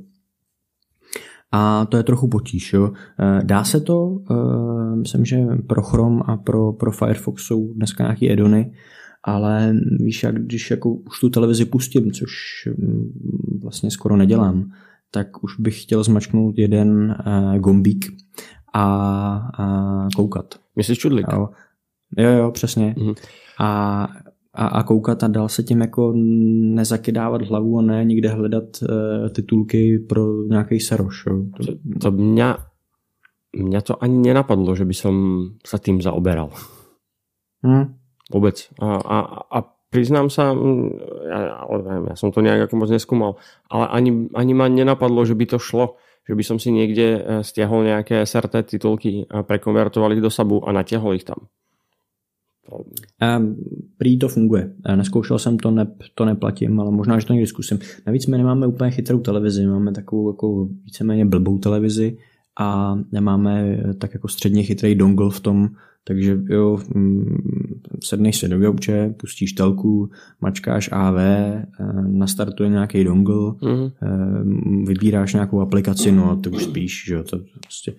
A 1.52 1.86
to 1.86 1.96
je 1.96 2.02
trochu 2.02 2.28
potíž. 2.28 2.72
Jo. 2.72 2.92
Eh, 3.20 3.40
dá 3.44 3.64
se 3.64 3.80
to, 3.80 4.18
eh, 4.30 4.96
myslím, 4.96 5.24
že 5.24 5.46
pro 5.66 5.82
Chrome 5.82 6.22
a 6.26 6.36
pro, 6.36 6.72
pro 6.72 6.92
Firefox 6.92 7.42
jsou 7.42 7.72
dneska 7.72 8.04
nějaké 8.04 8.32
edony, 8.32 8.72
ale 9.24 9.74
víš, 10.00 10.22
jak 10.22 10.34
když 10.34 10.70
jako 10.70 10.92
už 10.92 11.20
tu 11.20 11.30
televizi 11.30 11.64
pustím, 11.64 12.12
což 12.12 12.30
mm, 12.78 13.12
vlastně 13.62 13.90
skoro 13.90 14.16
nedělám, 14.16 14.70
tak 15.10 15.44
už 15.44 15.60
bych 15.60 15.82
chtěl 15.82 16.04
zmačknout 16.04 16.58
jeden 16.58 17.16
uh, 17.26 17.58
gombík 17.58 18.06
a, 18.72 18.84
a 19.58 20.08
koukat. 20.16 20.54
Myslíš 20.76 20.98
čudlík? 20.98 21.26
Jo, 21.32 21.48
jo, 22.18 22.30
jo 22.30 22.50
přesně. 22.50 22.94
Mm-hmm. 22.98 23.14
A 23.58 24.08
a, 24.54 24.66
a 24.66 24.82
koukat 24.82 25.22
a 25.22 25.28
dál 25.28 25.48
se 25.48 25.62
tím 25.62 25.80
jako 25.80 26.12
nezakydávat 26.74 27.42
hlavu 27.42 27.78
a 27.78 27.82
ne 27.82 28.04
někde 28.04 28.28
hledat 28.28 28.64
uh, 28.82 29.28
titulky 29.28 29.98
pro 29.98 30.42
nějaký 30.42 30.80
seroš. 30.80 31.26
Jo. 31.26 31.42
To, 31.56 31.72
to 32.00 32.10
mě, 32.10 32.54
mě 33.56 33.82
to 33.82 34.02
ani 34.04 34.18
nenapadlo, 34.18 34.74
že 34.74 34.84
by 34.84 34.94
som 34.94 35.14
sa 35.66 35.78
tým 35.78 36.02
zaoberal. 36.02 36.50
Hmm. 37.62 37.94
Vůbec. 38.32 38.70
A, 38.80 38.94
a, 38.94 39.18
a 39.50 39.58
priznám 39.90 40.30
sa, 40.30 40.54
ja, 41.26 41.38
ale 41.66 41.78
neviem, 41.82 42.06
ja 42.14 42.16
som 42.16 42.30
to 42.30 42.40
nejak 42.40 42.70
ako 42.70 42.74
moc 42.78 42.90
neskúmal, 42.94 43.32
ale 43.66 43.90
ani, 43.90 44.10
ani 44.38 44.52
ma 44.54 44.70
nenapadlo, 44.70 45.26
že 45.26 45.34
by 45.34 45.44
to 45.50 45.58
šlo, 45.58 45.98
že 46.22 46.38
by 46.38 46.42
som 46.46 46.62
si 46.62 46.70
niekde 46.70 47.06
eh, 47.18 47.20
stiahol 47.42 47.82
nejaké 47.82 48.22
SRT 48.22 48.70
titulky 48.70 49.26
a 49.26 49.42
prekonvertoval 49.42 50.14
ich 50.14 50.22
do 50.22 50.30
Sabu 50.30 50.62
a 50.62 50.70
natiahol 50.70 51.18
ich 51.18 51.26
tam. 51.26 51.50
Um, 53.38 53.56
prý 53.98 54.18
to 54.18 54.28
funguje. 54.28 54.72
Neskoušel 54.96 55.38
jsem 55.38 55.58
to, 55.58 55.70
ne, 55.70 55.86
to 56.14 56.24
neplatím, 56.24 56.80
ale 56.80 56.90
možná, 56.90 57.18
že 57.18 57.26
to 57.26 57.32
někdy 57.32 57.46
zkusím. 57.46 57.78
Navíc 58.06 58.26
my 58.26 58.38
nemáme 58.38 58.66
úplně 58.66 58.90
chytrou 58.90 59.18
televizi, 59.18 59.66
máme 59.66 59.92
takovou 59.92 60.30
jako 60.30 60.68
víceméně 60.84 61.24
blbou 61.24 61.58
televizi 61.58 62.16
a 62.58 62.98
nemáme 63.12 63.82
tak 63.98 64.14
jako 64.14 64.28
středně 64.28 64.62
chytrý 64.62 64.94
dongle 64.94 65.30
v 65.30 65.40
tom, 65.40 65.68
takže 66.04 66.38
jo, 66.48 66.78
mm, 66.94 67.36
sedneš 68.04 68.36
se 68.36 68.48
do 68.48 68.58
gauče, 68.58 69.14
pustíš 69.16 69.52
telku, 69.52 70.10
mačkáš 70.40 70.88
AV, 70.92 71.18
eh, 71.18 71.64
nastartuje 72.08 72.68
nějaký 72.68 73.04
dongle, 73.04 73.34
mm-hmm. 73.34 74.86
vybíráš 74.86 75.34
nějakou 75.34 75.60
aplikaci, 75.60 76.12
no 76.12 76.30
a 76.30 76.36
ty 76.36 76.48
už 76.48 76.64
spíš, 76.64 77.04
že 77.06 77.14
jo, 77.14 77.22
to 77.22 77.38
prostě... 77.60 77.94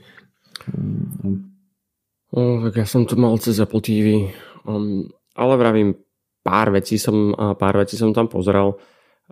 No, 2.37 2.61
tak 2.61 2.75
já 2.75 2.85
jsem 2.85 3.05
to 3.05 3.15
mal 3.15 3.37
cez 3.37 3.59
Apple 3.59 3.81
TV 3.81 4.31
Um, 4.67 5.09
ale 5.35 5.57
vravím, 5.57 5.95
pár 6.43 6.69
vecí 6.69 6.99
som, 6.99 7.33
pár 7.53 7.77
vecí 7.77 7.97
som 7.97 8.13
tam 8.13 8.27
pozeral. 8.27 8.77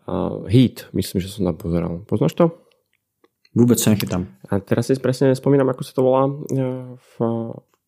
Uh, 0.07 0.47
Heat, 0.47 0.89
myslím, 0.93 1.21
že 1.21 1.29
som 1.29 1.45
tam 1.45 1.57
pozeral. 1.57 2.01
Poznáš 2.07 2.33
to? 2.33 2.51
Vůbec 3.55 3.79
se 3.79 3.89
nechytám. 3.89 4.27
A 4.49 4.59
teraz 4.59 4.87
si 4.87 4.95
presne 4.95 5.27
nespomínam, 5.27 5.69
ako 5.69 5.83
sa 5.83 5.93
to 5.93 6.01
volá 6.01 6.25
uh, 6.25 6.95
v 6.95 7.13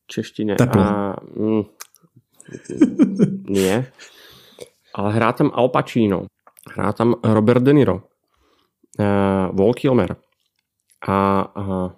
češtine. 0.09 0.57
Teplo. 0.57 0.81
A, 0.81 1.15
mm, 1.37 1.63
Nie. 3.49 3.85
Ale 4.93 5.09
hrá 5.13 5.31
tam 5.31 5.51
Al 5.53 5.69
Pacino. 5.69 6.27
Hrá 6.67 6.93
tam 6.93 7.15
Robert 7.23 7.63
De 7.63 7.73
Niro. 7.73 8.03
Uh, 8.99 9.49
Walt 9.55 9.79
Kilmer. 9.79 10.17
A 11.07 11.17
uh, 11.47 11.89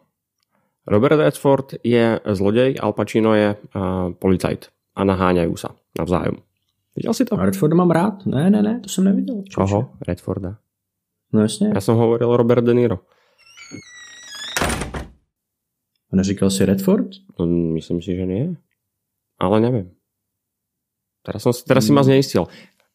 Robert 0.88 1.18
Redford 1.18 1.74
je 1.84 2.20
zlodej, 2.26 2.76
Al 2.82 2.94
Pacino 2.94 3.34
je 3.34 3.56
uh, 3.76 4.14
policajt. 4.14 4.70
A 4.96 5.04
naháňají 5.04 5.58
se 5.58 5.68
navzájem. 6.00 6.36
Viděl 6.96 7.14
jsi 7.14 7.26
to? 7.26 7.36
Redforda 7.36 7.76
mám 7.76 7.92
rád. 7.92 8.26
Ne, 8.26 8.50
ne, 8.50 8.62
ne, 8.62 8.80
to 8.80 8.90
jsem 8.90 9.04
neviděl. 9.04 9.44
Čoho? 9.50 9.92
Redforda. 10.08 10.58
No 11.34 11.42
jasně. 11.42 11.72
Já 11.74 11.82
jsem 11.82 11.96
hovoril 11.96 12.38
Robert 12.38 12.66
De 12.66 12.74
Niro. 12.74 13.00
A 16.12 16.16
neříkal 16.16 16.50
jsi 16.50 16.66
Redford? 16.66 17.08
No, 17.40 17.46
myslím 17.46 18.02
si, 18.02 18.16
že 18.16 18.26
nie. 18.26 18.56
Ale 19.40 19.60
nevím. 19.60 19.92
Teraz, 21.24 21.44
som, 21.44 21.54
teraz 21.68 21.84
hmm. 21.84 21.88
si 21.88 21.92
ma 21.92 22.04
zneistil. 22.04 22.46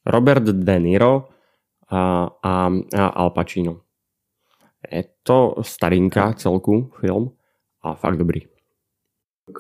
Robert 0.07 0.45
De 0.45 0.79
Niro 0.79 1.29
a, 1.89 2.29
a, 2.43 2.53
a 2.97 3.07
Al 3.07 3.31
Pacino. 3.31 3.81
Je 4.93 5.05
to 5.23 5.55
starinka 5.63 6.33
celku 6.33 6.93
film 7.01 7.38
a 7.89 7.95
fakt 7.95 8.17
dobrý. 8.17 8.41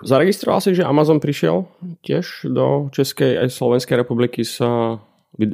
Zaregistroval 0.05 0.61
si, 0.61 0.75
že 0.75 0.85
Amazon 0.85 1.21
přišel 1.21 1.65
těž 2.01 2.47
do 2.49 2.89
České 2.93 3.41
a 3.41 3.49
Slovenské 3.49 3.97
republiky 3.97 4.45
so, 4.45 5.01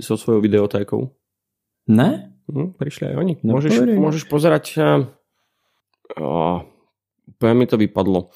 so 0.01 0.23
svojou 0.23 0.41
videotékou? 0.41 1.11
Ne? 1.87 2.35
Hm, 2.53 2.73
přišli 2.79 3.07
aj 3.07 3.17
oni. 3.17 3.37
Můžeš, 3.43 3.81
můžeš 3.81 4.25
pozerať 4.25 4.79
uh, 4.79 5.07
uh, 6.27 6.63
úplně 7.27 7.55
mi 7.55 7.67
to 7.67 7.77
vypadlo. 7.77 8.21
Uh, 8.21 8.31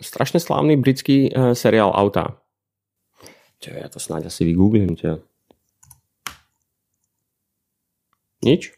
strašně 0.00 0.40
slávný 0.40 0.76
britský 0.76 1.34
uh, 1.34 1.52
seriál 1.52 1.92
Auta. 1.94 2.38
Čo, 3.60 3.70
já 3.74 3.88
to 3.88 4.00
snad 4.00 4.26
asi 4.26 4.44
vygooglím. 4.44 4.96
Čo. 4.96 5.18
Nič? 8.44 8.72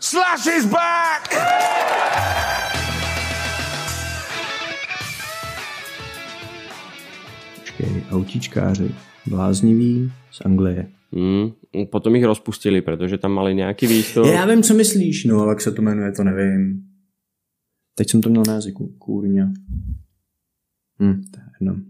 Slash 0.00 0.46
is 0.46 0.66
back! 0.66 2.37
Počkej, 7.78 8.04
autičkáři. 8.10 8.94
Blázniví 9.26 10.12
z 10.30 10.40
Anglie. 10.40 10.90
Hmm, 11.12 11.50
potom 11.90 12.14
jich 12.14 12.24
rozpustili, 12.24 12.82
protože 12.82 13.18
tam 13.18 13.32
mali 13.32 13.54
nějaký 13.54 13.86
výstup. 13.86 14.26
Já 14.26 14.46
vím, 14.46 14.62
co 14.62 14.74
myslíš, 14.74 15.24
no, 15.24 15.40
ale 15.40 15.48
jak 15.48 15.60
se 15.60 15.72
to 15.72 15.82
jmenuje, 15.82 16.12
to 16.12 16.24
nevím. 16.24 16.82
Teď 17.94 18.10
jsem 18.10 18.20
to 18.20 18.28
měl 18.28 18.42
na 18.46 18.54
jazyku, 18.54 18.94
kůrňa. 18.98 19.52
Hm, 21.02 21.22
to 21.30 21.40
je 21.40 21.46
jedno. 21.60 21.80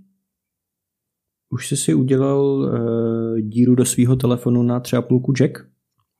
Už 1.50 1.68
jsi 1.68 1.76
si 1.76 1.94
udělal 1.94 2.44
uh, 2.44 3.38
díru 3.38 3.74
do 3.74 3.84
svého 3.84 4.16
telefonu 4.16 4.62
na 4.62 4.80
třeba 4.80 5.02
půlku 5.02 5.32
jack? 5.32 5.58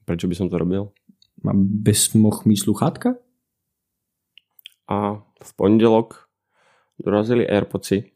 Proč 0.04 0.24
by 0.24 0.34
jsem 0.34 0.48
to 0.48 0.58
robil? 0.58 0.90
Bys 1.54 2.12
mohl 2.12 2.42
mít 2.44 2.56
sluchátka? 2.56 3.14
A 4.90 5.14
v 5.42 5.56
pondělok 5.56 6.28
dorazili 7.04 7.48
Airpodsy. 7.48 8.10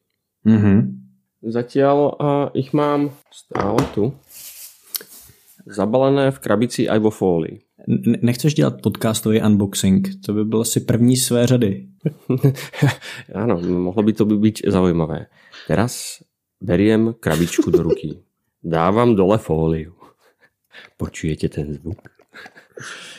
Mhm. 0.44 1.01
Zatiaľ 1.42 1.98
uh, 1.98 2.46
ich 2.54 2.70
mám 2.70 3.10
stále 3.34 3.82
tu. 3.90 4.14
Zabalené 5.66 6.30
v 6.30 6.38
krabici 6.38 6.86
aj 6.86 6.98
vo 7.02 7.10
fólii. 7.10 7.58
Nechceš 8.22 8.54
dělat 8.54 8.82
podcastový 8.82 9.42
unboxing? 9.42 10.08
To 10.26 10.32
by 10.32 10.44
bylo 10.44 10.60
asi 10.60 10.80
první 10.80 11.16
své 11.16 11.46
řady. 11.46 11.86
Áno, 13.34 13.58
mohlo 13.58 14.02
by 14.02 14.12
to 14.12 14.24
by 14.24 14.38
byť 14.38 14.70
zaujímavé. 14.70 15.26
Teraz 15.66 16.22
beriem 16.62 17.14
krabičku 17.18 17.70
do 17.70 17.82
ruky. 17.82 18.22
Dávam 18.62 19.14
dole 19.14 19.38
fóliu. 19.38 19.94
Počujete 20.96 21.48
ten 21.48 21.74
zvuk? 21.74 21.98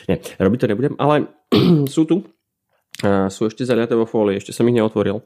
Ne, 0.08 0.16
robiť 0.40 0.60
to 0.60 0.66
nebudem, 0.66 0.94
ale 0.98 1.28
sú 1.94 2.08
tu. 2.08 2.24
Uh, 3.04 3.28
sú 3.28 3.44
ešte 3.48 3.68
zaliaté 3.68 3.92
vo 3.92 4.08
fólii, 4.08 4.40
ešte 4.40 4.52
som 4.56 4.68
ich 4.68 4.76
neotvoril. 4.76 5.20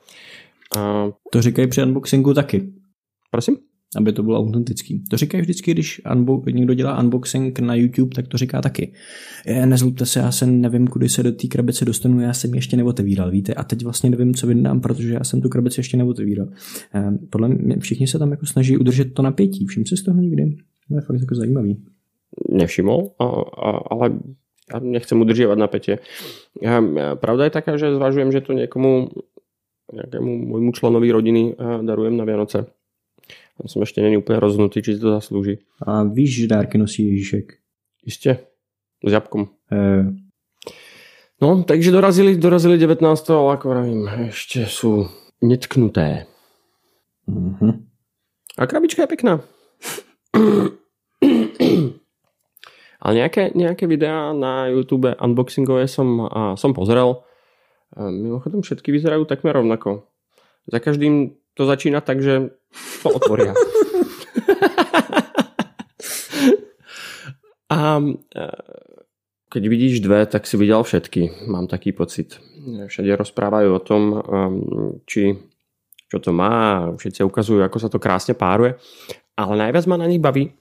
Uh, 0.74 1.14
to 1.30 1.42
říkají 1.42 1.68
při 1.68 1.82
unboxingu 1.82 2.34
taky. 2.34 2.72
Prosím? 3.30 3.56
aby 3.96 4.12
to 4.12 4.22
bylo 4.22 4.38
autentický. 4.38 5.04
To 5.10 5.16
říkají 5.16 5.40
vždycky, 5.40 5.70
když 5.70 6.02
unbo- 6.04 6.54
někdo 6.54 6.74
dělá 6.74 7.00
unboxing 7.00 7.58
na 7.58 7.74
YouTube, 7.74 8.14
tak 8.14 8.28
to 8.28 8.38
říká 8.38 8.60
taky. 8.62 8.92
Je, 9.46 9.66
nezlubte 9.66 10.06
se, 10.06 10.18
já 10.18 10.32
se 10.32 10.46
nevím, 10.46 10.86
kudy 10.86 11.08
se 11.08 11.22
do 11.22 11.32
té 11.32 11.48
krabice 11.48 11.84
dostanu, 11.84 12.20
já 12.20 12.32
jsem 12.32 12.54
ještě 12.54 12.76
neotevíral, 12.76 13.30
víte, 13.30 13.54
a 13.54 13.64
teď 13.64 13.84
vlastně 13.84 14.10
nevím, 14.10 14.34
co 14.34 14.46
vydám, 14.46 14.80
protože 14.80 15.14
já 15.14 15.24
jsem 15.24 15.40
tu 15.40 15.48
krabici 15.48 15.80
ještě 15.80 15.96
neotevíral. 15.96 16.48
Ehm, 16.92 17.18
podle 17.30 17.48
mě 17.48 17.76
všichni 17.76 18.06
se 18.06 18.18
tam 18.18 18.30
jako 18.30 18.46
snaží 18.46 18.76
udržet 18.76 19.14
to 19.14 19.22
napětí. 19.22 19.66
Všim 19.66 19.86
si 19.86 19.96
z 19.96 20.02
toho 20.02 20.20
někdy? 20.20 20.56
To 20.88 20.94
je 20.94 21.00
fakt 21.00 21.20
jako 21.20 21.34
zajímavý. 21.34 21.84
Nevšimol, 22.48 23.10
a, 23.18 23.24
a, 23.24 23.70
ale 23.90 24.10
ja 24.68 24.84
nechcem 24.84 25.16
udržiavať 25.16 25.58
napätie. 25.58 25.96
Ja, 26.60 26.84
pravda 27.16 27.48
je 27.48 27.56
taká, 27.56 27.80
že 27.80 27.88
zvažujem, 27.88 28.28
že 28.28 28.44
to 28.44 28.52
niekomu, 28.52 29.08
nejakému 29.88 30.28
môjmu 30.44 30.70
členovi 30.76 31.08
rodiny 31.08 31.56
darujem 31.56 32.20
na 32.20 32.28
Vianoce. 32.28 32.68
Já 33.62 33.68
jsem 33.68 33.82
ještě 33.82 34.02
není 34.02 34.16
úplně 34.16 34.40
rozhodnutý, 34.40 34.82
či 34.82 34.94
si 34.94 35.00
to 35.00 35.10
zaslouží. 35.10 35.58
A 35.82 36.02
víš, 36.02 36.40
že 36.40 36.46
dárky 36.46 36.78
nosí 36.78 37.10
Ježíšek? 37.10 37.52
Jistě. 38.04 38.38
S 39.06 39.12
jabkom. 39.12 39.48
E... 39.72 40.04
No, 41.42 41.62
takže 41.62 41.90
dorazili, 41.90 42.36
dorazili 42.36 42.78
19. 42.78 43.30
ale 43.30 43.50
jako 43.50 43.68
vravím, 43.68 44.10
ještě 44.26 44.66
jsou 44.66 45.08
netknuté. 45.42 46.26
Mm-hmm. 47.28 47.82
A 48.58 48.66
krabička 48.66 49.02
je 49.02 49.06
pěkná. 49.06 49.40
Ale 53.00 53.14
nějaké, 53.14 53.50
nějaké 53.54 53.86
videa 53.86 54.32
na 54.32 54.66
YouTube 54.66 55.14
unboxingové 55.24 55.88
som, 55.88 56.28
a, 56.32 56.56
som 56.56 56.74
pozrel. 56.74 57.16
A 57.96 58.10
mimochodem 58.10 58.62
všetky 58.62 58.92
vyzerajú 58.92 59.24
takmer 59.24 59.56
rovnako. 59.56 60.02
Za 60.66 60.78
každým 60.78 61.30
to 61.54 61.66
začína 61.66 62.00
tak, 62.00 62.22
že 62.22 62.50
to 63.02 63.08
otvoria. 63.10 63.54
A 67.68 68.00
keď 69.48 69.62
vidíš 69.68 70.00
dve, 70.00 70.26
tak 70.26 70.46
si 70.46 70.56
viděl 70.56 70.82
všetky. 70.82 71.30
Mám 71.46 71.66
taký 71.66 71.92
pocit. 71.92 72.40
Všade 72.86 73.16
rozprávajú 73.16 73.68
o 73.76 73.80
tom, 73.80 74.22
či 75.04 75.36
čo 76.08 76.18
to 76.20 76.32
má, 76.32 76.88
všetci 76.96 77.20
ukazujú, 77.20 77.60
ako 77.60 77.78
sa 77.80 77.92
to 77.92 78.00
krásne 78.00 78.32
páruje. 78.32 78.80
Ale 79.36 79.60
najviac 79.60 79.84
ma 79.84 80.00
na 80.00 80.08
nich 80.08 80.20
baví, 80.20 80.56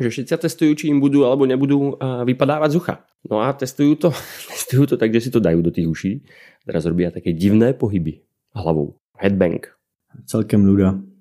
že 0.00 0.08
všetci 0.08 0.32
testujú, 0.48 0.72
či 0.72 0.88
im 0.88 1.00
budú 1.00 1.28
alebo 1.28 1.44
nebudú 1.44 2.00
vypadávať 2.00 2.68
z 2.72 2.76
ucha. 2.80 2.96
No 3.28 3.44
a 3.44 3.52
testujú 3.52 4.00
to, 4.00 4.08
testujú 4.52 4.88
to 4.88 4.96
tak, 4.96 5.12
že 5.12 5.28
si 5.28 5.30
to 5.30 5.44
dajú 5.44 5.60
do 5.60 5.68
tých 5.68 5.88
uší. 5.88 6.12
Teraz 6.64 6.88
robia 6.88 7.12
také 7.12 7.36
divné 7.36 7.76
pohyby 7.76 8.24
hlavou. 8.56 8.96
Headbang. 9.20 9.68
Celkem 10.24 10.64
nuda. 10.64 11.11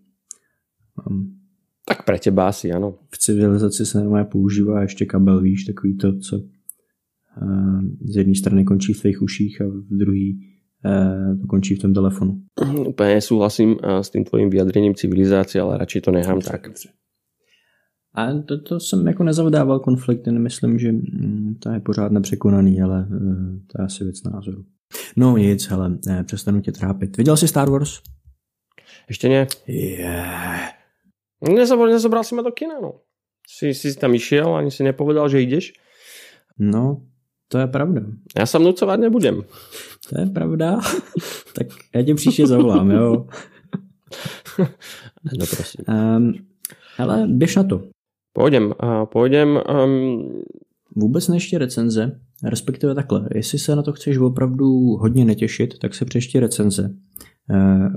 Tak 1.86 2.06
pre 2.06 2.20
teba 2.20 2.48
asi, 2.48 2.72
ano. 2.72 3.00
V 3.10 3.18
civilizaci 3.18 3.86
se 3.86 4.00
normálně 4.00 4.26
používá 4.26 4.82
ještě 4.82 5.06
kabel, 5.06 5.42
víš, 5.42 5.64
takový 5.64 5.98
to, 5.98 6.20
co 6.20 6.38
uh, 6.38 7.82
z 8.02 8.16
jedné 8.16 8.36
strany 8.36 8.64
končí 8.64 8.94
v 8.94 9.02
tvých 9.02 9.22
uších 9.22 9.62
a 9.62 9.66
v 9.68 9.98
druhé 9.98 10.32
uh, 10.86 11.42
to 11.42 11.48
končí 11.48 11.76
v 11.76 11.80
tom 11.80 11.94
telefonu. 11.94 12.42
Úplně 12.88 13.22
souhlasím 13.22 13.70
uh, 13.70 14.00
s 14.02 14.10
tím 14.10 14.24
tvojím 14.24 14.50
vyjadřením 14.50 14.96
civilizace, 14.96 15.60
ale 15.60 15.78
radši 15.78 16.02
to 16.02 16.12
nechám 16.12 16.42
tak. 16.42 16.68
A 18.14 18.34
to, 18.34 18.62
to 18.62 18.80
jsem 18.80 19.08
jako 19.08 19.24
nezavdával 19.24 19.80
konflikty, 19.80 20.32
nemyslím, 20.32 20.80
že 20.80 20.92
mm, 20.92 21.56
to 21.60 21.70
je 21.70 21.80
pořád 21.80 22.12
nepřekonaný, 22.12 22.82
ale 22.82 23.08
to 23.68 23.82
je 23.82 23.86
asi 23.86 24.04
věc 24.04 24.24
názoru. 24.24 24.66
No 25.16 25.38
nic, 25.38 25.68
hele, 25.68 25.98
přestanu 26.24 26.62
tě 26.62 26.72
trápit. 26.72 27.18
Viděl 27.18 27.38
jsi 27.38 27.48
Star 27.48 27.70
Wars? 27.70 28.02
Ještě 29.10 29.30
ne? 29.30 29.48
Yeah. 29.68 30.81
Nezabral, 31.50 31.90
nezabral 31.90 32.24
si 32.24 32.36
ma 32.36 32.42
do 32.42 32.52
kina, 32.52 32.80
no. 32.82 32.94
Si, 33.48 33.74
si 33.74 33.96
tam 33.96 34.14
išiel, 34.14 34.56
ani 34.56 34.72
si 34.72 34.84
nepovedal, 34.84 35.30
že 35.30 35.42
ideš? 35.42 35.74
No, 36.60 37.02
to 37.48 37.58
je 37.58 37.68
pravda. 37.68 38.02
Já 38.38 38.46
se 38.46 38.60
nucovat 38.60 39.00
nebudem. 39.00 39.42
To 40.10 40.22
je 40.22 40.26
pravda. 40.26 40.80
tak 41.56 41.68
já 41.96 42.04
tě 42.04 42.16
příště 42.16 42.48
zavolám, 42.48 42.92
jo. 42.92 43.28
no 45.40 45.46
prosím. 45.56 45.86
Um, 45.88 46.34
hele, 46.98 47.28
běž 47.28 47.56
na 47.56 47.64
to. 47.64 47.84
Půjdem, 48.34 48.74
uh, 48.84 49.06
půjdem. 49.06 49.60
Um... 49.86 50.42
Vůbec 50.96 51.28
neště 51.28 51.58
recenze, 51.58 52.20
respektive 52.44 52.96
takhle. 52.96 53.30
Jestli 53.36 53.60
se 53.60 53.76
na 53.76 53.84
to 53.84 53.94
chceš 53.94 54.18
opravdu 54.18 54.68
hodně 54.96 55.26
netěšit, 55.26 55.80
tak 55.80 55.96
se 55.96 56.06
přeště 56.06 56.40
recenze. 56.40 56.96
Eh, 57.52 57.90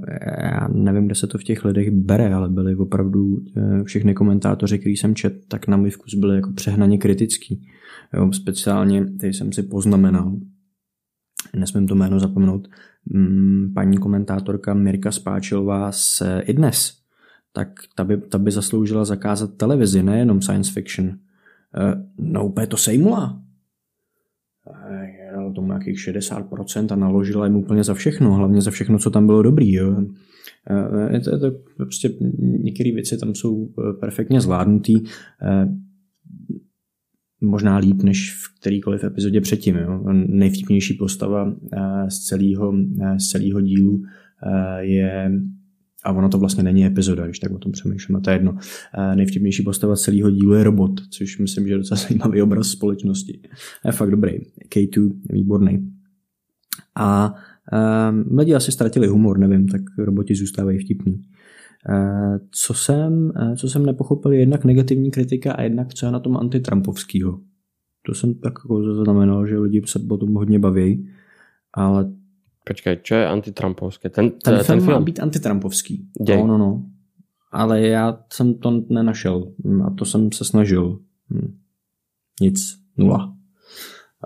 já 0.45 0.69
nevím, 0.69 1.07
kde 1.07 1.14
se 1.14 1.27
to 1.27 1.38
v 1.38 1.45
těch 1.45 1.64
lidech 1.64 1.90
bere, 1.90 2.35
ale 2.35 2.49
byli 2.49 2.77
opravdu 2.77 3.45
eh, 3.57 3.85
všechny 3.85 4.14
komentátoři, 4.14 4.79
který 4.79 4.97
jsem 4.97 5.14
čet, 5.14 5.35
tak 5.49 5.69
na 5.69 5.77
můj 5.77 5.90
vkus 5.90 6.14
byli 6.14 6.37
jako 6.37 6.53
přehnaně 6.53 6.99
kritický. 6.99 7.69
Jo, 8.14 8.33
speciálně, 8.33 9.07
tady 9.21 9.33
jsem 9.33 9.53
si 9.53 9.62
poznamenal, 9.62 10.37
nesmím 11.57 11.87
to 11.87 11.95
jméno 11.95 12.21
zapomenout, 12.21 12.69
mm, 13.05 13.73
paní 13.75 13.99
komentátorka 13.99 14.75
Mirka 14.75 15.12
Spáčilová 15.12 15.93
z 15.93 16.23
i 16.40 16.53
dnes, 16.53 16.93
tak 17.53 17.69
ta 17.95 18.05
by, 18.05 18.17
ta 18.17 18.38
by 18.38 18.51
zasloužila 18.51 19.05
zakázat 19.05 19.57
televizi, 19.57 20.03
nejenom 20.03 20.43
science 20.43 20.73
fiction. 20.73 21.19
No 22.19 22.47
úplně 22.47 22.67
to 22.67 22.77
sejmula. 22.77 23.43
Tomu 25.55 25.67
nějakých 25.67 25.97
60% 25.97 26.93
a 26.93 26.97
naložila 26.97 27.47
jim 27.47 27.57
úplně 27.57 27.85
za 27.85 27.95
všechno, 27.95 28.35
hlavně 28.35 28.61
za 28.61 28.71
všechno, 28.71 28.99
co 28.99 29.11
tam 29.11 29.27
bylo 29.27 29.43
dobrý. 29.43 29.73
Jo. 29.73 29.97
Je 31.11 31.21
to, 31.21 31.31
je 31.31 31.38
to 31.38 31.51
prostě 31.77 32.11
některé 32.40 32.93
věci 32.93 33.19
tam 33.19 33.35
jsou 33.35 33.69
perfektně 34.01 34.40
zvládnutý 34.40 34.95
možná 37.40 37.77
líp 37.77 38.03
než 38.03 38.33
v 38.33 38.61
kterýkoliv 38.61 39.05
epizodě 39.05 39.40
předtím. 39.40 39.77
Jo. 39.77 40.03
Nejvtipnější 40.12 40.95
postava 40.95 41.55
z 42.09 42.19
celého, 42.19 42.75
z 43.19 43.29
celého 43.29 43.61
dílu 43.61 44.03
je 44.81 45.33
a 46.05 46.12
ono 46.12 46.29
to 46.29 46.38
vlastně 46.38 46.62
není 46.62 46.87
epizoda, 46.87 47.25
když 47.25 47.38
tak 47.38 47.53
o 47.53 47.59
tom 47.59 47.73
přemýšlím, 47.73 48.17
a 48.17 48.21
to 48.21 48.31
je 48.31 48.37
jedno. 48.37 48.57
Nejvtipnější 49.14 49.62
postava 49.62 49.97
celého 49.97 50.31
dílu 50.31 50.55
je 50.55 50.64
robot, 50.64 50.90
což 51.11 51.38
myslím, 51.38 51.67
že 51.67 51.73
je 51.75 51.79
docela 51.79 52.01
zajímavý 52.09 52.43
obraz 52.43 52.69
společnosti. 52.69 53.40
Je 53.85 53.93
fakt 53.93 54.11
dobrý. 54.11 54.33
K2 54.69 55.12
je 55.31 55.35
výborný. 55.35 55.90
A 56.97 57.35
um, 58.11 58.38
lidi 58.38 58.55
asi 58.55 58.73
ztratili 58.73 59.07
humor, 59.07 59.38
nevím, 59.38 59.69
tak 59.69 59.81
roboti 59.99 60.35
zůstávají 60.35 60.79
vtipní. 60.79 61.23
Uh, 61.88 62.38
co 62.51 62.75
jsem, 62.75 63.33
uh, 63.43 63.55
co 63.55 63.69
jsem 63.69 63.87
nepochopil, 63.87 64.33
je 64.33 64.38
jednak 64.38 64.64
negativní 64.64 65.11
kritika 65.11 65.53
a 65.53 65.62
jednak 65.62 65.95
co 65.95 66.07
je 66.07 66.12
na 66.12 66.21
tom 66.21 66.37
antitrampovského. 66.37 67.40
To 68.07 68.14
jsem 68.14 68.35
tak 68.35 68.53
jako 68.64 68.95
zaznamenal, 68.95 69.47
že 69.47 69.59
lidi 69.59 69.83
se 69.87 70.01
o 70.11 70.17
tom 70.17 70.35
hodně 70.35 70.59
baví, 70.59 71.09
ale 71.73 72.12
Počkej, 72.64 73.05
čo 73.05 73.14
je 73.14 73.29
antitrampovské? 73.29 74.09
Ten, 74.09 74.31
ten, 74.31 74.57
ten 74.57 74.64
film, 74.64 74.81
film 74.81 74.92
má 74.92 75.00
být 75.00 75.20
antitrampovský. 75.20 76.09
Děj. 76.27 76.37
No, 76.37 76.46
no, 76.46 76.59
no. 76.59 76.85
Ale 77.53 77.81
já 77.81 78.18
jsem 78.33 78.55
to 78.55 78.85
nenašel 78.88 79.53
a 79.87 79.90
to 79.90 80.05
jsem 80.05 80.33
se 80.33 80.44
snažil. 80.44 80.98
Hm. 81.31 81.57
Nic. 82.40 82.79
Nula. 82.96 83.35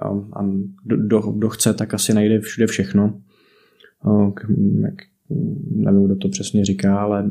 A, 0.02 0.08
a 0.08 0.46
kdo, 0.84 1.20
kdo 1.20 1.48
chce, 1.48 1.74
tak 1.74 1.94
asi 1.94 2.14
najde 2.14 2.40
všude 2.40 2.66
všechno. 2.66 3.20
Jak, 4.82 4.94
nevím, 5.70 6.04
kdo 6.04 6.16
to 6.16 6.28
přesně 6.28 6.64
říká, 6.64 6.98
ale 6.98 7.30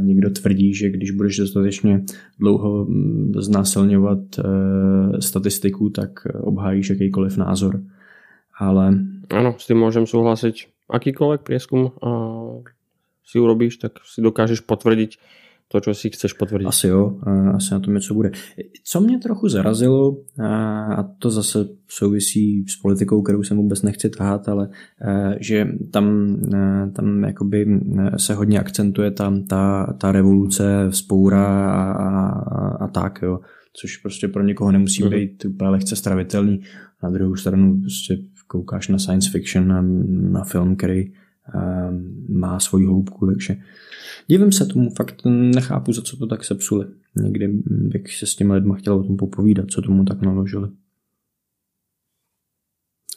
někdo 0.00 0.30
tvrdí, 0.30 0.74
že 0.74 0.90
když 0.90 1.10
budeš 1.10 1.36
dostatečně 1.36 2.04
dlouho 2.38 2.84
hm, 2.84 3.32
znásilňovat 3.36 4.18
e, 4.38 4.42
statistiku, 5.22 5.90
tak 5.90 6.10
obhájíš 6.40 6.90
jakýkoliv 6.90 7.36
názor. 7.36 7.82
Ale 8.58 8.98
Áno, 9.32 9.56
s 9.56 9.64
tým 9.64 9.80
môžem 9.80 10.04
súhlasiť. 10.04 10.68
Akýkoľvek 10.92 11.40
prieskum 11.40 11.96
si 13.24 13.36
urobíš, 13.40 13.80
tak 13.80 14.04
si 14.04 14.20
dokážeš 14.20 14.60
potvrdiť 14.68 15.16
to, 15.72 15.80
čo 15.80 15.96
si 15.96 16.12
chceš 16.12 16.36
potvrdiť. 16.36 16.68
Asi 16.68 16.92
jo, 16.92 17.16
asi 17.56 17.74
na 17.74 17.80
tom 17.80 17.94
něco 17.94 18.14
bude. 18.14 18.30
Co 18.84 19.00
mě 19.00 19.18
trochu 19.18 19.48
zarazilo, 19.48 20.16
a 20.96 21.02
to 21.18 21.30
zase 21.30 21.68
souvisí 21.88 22.64
s 22.68 22.76
politikou, 22.76 23.22
kterou 23.22 23.42
jsem 23.42 23.56
vůbec 23.56 23.82
nechci 23.82 24.10
tahat, 24.10 24.48
ale 24.48 24.68
že 25.40 25.68
tam, 25.92 26.36
tam 26.92 27.24
jakoby 27.24 27.80
se 28.16 28.34
hodně 28.34 28.60
akcentuje 28.60 29.10
tam 29.10 29.44
ta, 29.44 29.92
ta 30.00 30.12
revoluce, 30.12 30.86
vzpoura 30.90 31.72
a, 31.72 31.92
a, 31.92 32.68
a 32.84 32.88
tak, 32.88 33.22
jo 33.22 33.38
což 33.72 33.96
prostě 33.96 34.28
pro 34.28 34.42
někoho 34.42 34.72
nemusí 34.72 35.02
mhm. 35.02 35.12
být 35.12 35.44
úplně 35.44 35.70
lehce 35.70 35.96
stravitelný. 35.96 36.60
Na 37.02 37.10
druhou 37.10 37.36
stranu 37.36 37.80
prostě 37.80 38.18
koukáš 38.52 38.88
na 38.88 38.98
science 38.98 39.30
fiction, 39.30 39.68
na, 39.68 39.82
na 40.32 40.44
film, 40.44 40.76
který 40.76 41.08
um, 41.08 42.26
má 42.28 42.60
svoji 42.60 42.86
hloubku, 42.86 43.26
takže 43.26 43.56
divím 44.26 44.52
se 44.52 44.66
tomu, 44.66 44.90
fakt 44.90 45.22
nechápu, 45.26 45.92
za 45.92 46.02
co 46.02 46.16
to 46.16 46.26
tak 46.26 46.44
sepsuli. 46.44 46.86
Někdy 47.16 47.48
bych 47.64 48.16
se 48.16 48.26
s 48.26 48.36
těmi 48.36 48.52
lidmi 48.52 48.72
chtěl 48.76 48.94
o 48.94 49.04
tom 49.04 49.16
popovídat, 49.16 49.70
co 49.70 49.82
tomu 49.82 50.04
tak 50.04 50.22
naložili. 50.22 50.68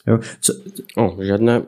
Jo, 0.06 0.18
co... 0.40 0.52
O, 0.96 1.24
žádné, 1.24 1.62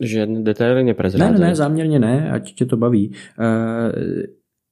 žádné 0.00 0.42
detaily 0.42 0.84
neprezrádzají. 0.84 1.32
Ne, 1.32 1.38
ne, 1.38 1.46
ne, 1.46 1.56
záměrně 1.56 1.98
ne, 1.98 2.30
ať 2.30 2.54
tě 2.54 2.66
to 2.66 2.76
baví. 2.76 3.08
Uh, 3.08 4.24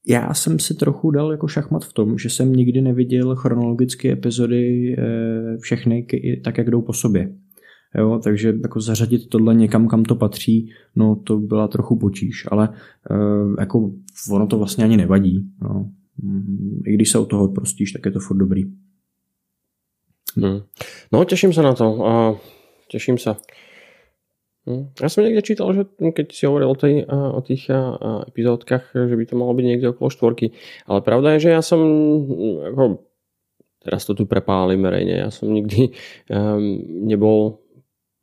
já 0.07 0.35
jsem 0.35 0.59
si 0.59 0.75
trochu 0.75 1.11
dal 1.11 1.33
jako 1.33 1.49
šachmat 1.49 1.85
v 1.85 1.93
tom, 1.93 2.19
že 2.19 2.31
jsem 2.31 2.53
nikdy 2.53 2.81
neviděl 2.81 3.37
chronologicky 3.37 4.13
epizody 4.13 4.97
uh, 4.99 5.61
všechny 5.61 6.07
tak, 6.45 6.59
jak 6.59 6.71
jdou 6.71 6.83
po 6.83 6.93
sobě. 6.93 7.33
Jo, 7.95 8.21
takže 8.25 8.55
jako 8.63 8.81
zařadit 8.81 9.29
tohle 9.29 9.55
někam, 9.55 9.89
kam 9.89 10.05
to 10.05 10.15
patří, 10.15 10.71
no 10.97 11.17
to 11.17 11.39
byla 11.39 11.69
trochu 11.69 11.97
počíš, 11.97 12.47
ale 12.51 12.69
uh, 13.11 13.55
jako 13.59 13.91
ono 14.33 14.47
to 14.47 14.59
vlastně 14.59 14.85
ani 14.85 14.97
nevadí. 14.97 15.47
No. 15.63 15.91
I 16.87 16.95
když 16.95 17.11
se 17.11 17.19
o 17.19 17.27
toho 17.27 17.45
odprostíš, 17.45 17.93
tak 17.93 18.05
je 18.05 18.11
to 18.13 18.21
furt 18.21 18.37
dobrý. 18.37 18.65
Hmm. 20.37 20.61
No, 21.13 21.25
těším 21.25 21.53
se 21.53 21.63
na 21.63 21.75
to. 21.75 21.93
Uh, 21.93 22.37
těším 22.89 23.19
se. 23.19 23.37
Hmm. 24.67 24.89
Já 25.03 25.09
jsem 25.09 25.25
někde 25.25 25.43
čítal, 25.43 25.73
že 25.73 25.85
keď 26.13 26.35
si 26.35 26.47
hovoril 26.47 26.71
o, 26.71 26.75
tej, 26.75 27.07
o 27.09 27.41
tých 27.41 27.71
epizódkach, 28.29 28.93
že 29.09 29.17
by 29.17 29.25
to 29.27 29.41
malo 29.41 29.57
byť 29.57 29.65
niekde 29.65 29.89
okolo 29.89 30.13
štvorky. 30.13 30.53
Ale 30.85 31.01
pravda 31.01 31.33
je, 31.33 31.49
že 31.49 31.51
ja 31.57 31.63
som 31.65 31.81
ako, 32.77 33.01
teraz 33.81 34.05
to 34.05 34.13
tu 34.13 34.29
prepálím 34.29 34.85
verejne, 34.85 35.25
ja 35.25 35.33
som 35.33 35.49
nikdy 35.49 35.97
um, 36.29 36.85
nebol 37.09 37.65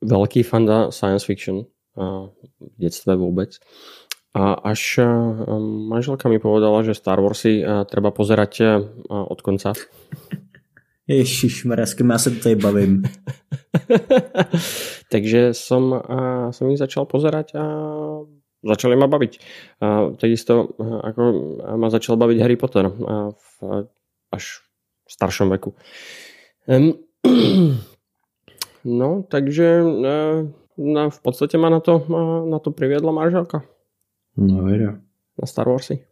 veľký 0.02 0.44
fanda 0.44 0.92
science 0.92 1.24
fiction 1.24 1.68
a 1.96 2.28
v 2.60 2.76
detstve 2.76 3.16
vôbec. 3.16 3.56
A 4.36 4.52
až 4.68 5.00
manželka 5.88 6.28
mi 6.28 6.36
povedala, 6.36 6.84
že 6.84 6.92
Star 6.92 7.16
Warsy 7.24 7.64
treba 7.88 8.12
pozerať 8.12 8.84
od 9.08 9.40
konca. 9.40 9.72
Ježišmarja, 11.08 11.86
s 11.88 11.94
kým 11.96 12.12
ja 12.12 12.18
sa 12.20 12.28
tutaj 12.28 12.60
bavím. 12.60 13.06
Takže 15.14 15.56
som, 15.56 15.88
som 16.52 16.64
ich 16.68 16.76
začal 16.76 17.08
pozerať 17.08 17.56
a 17.56 17.64
začali 18.60 18.92
ma 18.98 19.08
baviť. 19.08 19.32
A 19.80 20.12
takisto 20.20 20.76
ako 20.84 21.22
ma 21.80 21.88
začal 21.88 22.20
baviť 22.20 22.38
Harry 22.42 22.58
Potter 22.60 22.92
a 22.92 23.32
v 23.32 23.88
až 24.34 24.60
v 25.06 25.10
staršom 25.14 25.48
veku. 25.54 25.70
No, 28.86 29.26
takže 29.26 29.82
no, 30.78 31.10
v 31.10 31.20
podstate 31.22 31.58
ma 31.58 31.66
na 31.70 31.80
to, 31.80 32.06
na 32.46 32.58
to 32.58 32.70
priviedla 32.70 33.12
manželka. 33.12 33.66
No 34.36 34.64
věro. 34.64 34.92
Na 35.42 35.46
Star 35.46 35.68
Warsy. 35.68 36.06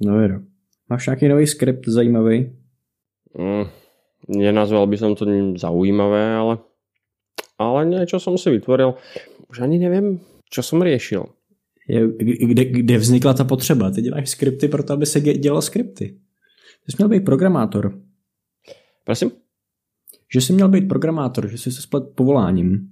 No 0.00 0.18
věro. 0.18 0.40
Máš 0.88 1.06
nějaký 1.06 1.28
nový 1.28 1.46
skript 1.46 1.88
zajímavý? 1.88 2.52
Mm, 3.38 3.66
nenazval 4.28 4.86
by 4.86 4.96
som 4.98 5.14
to 5.14 5.26
zaujímavé, 5.58 6.34
ale, 6.34 6.58
ale 7.58 7.84
niečo 7.84 8.22
som 8.22 8.38
si 8.38 8.50
vytvoril. 8.50 8.94
Už 9.50 9.60
ani 9.60 9.78
neviem, 9.78 10.22
čo 10.46 10.62
som 10.62 10.82
riešil. 10.82 11.26
Je, 11.88 12.06
kde, 12.22 12.64
kde 12.64 12.98
vznikla 12.98 13.34
ta 13.34 13.44
potřeba? 13.44 13.90
Ty 13.90 14.02
děláš 14.02 14.30
skripty 14.30 14.68
proto, 14.68 14.92
aby 14.92 15.06
se 15.06 15.20
dělal 15.20 15.62
skripty. 15.62 16.18
Ty 16.86 16.92
jsi 16.92 16.96
měl 16.98 17.08
být 17.08 17.24
programátor. 17.24 17.98
Prosím? 19.04 19.30
Že 20.32 20.40
jsi 20.40 20.52
měl 20.52 20.68
být 20.68 20.88
programátor, 20.88 21.48
že 21.48 21.58
jsi 21.58 21.72
se 21.72 21.82
splet 21.82 22.04
povoláním. 22.14 22.88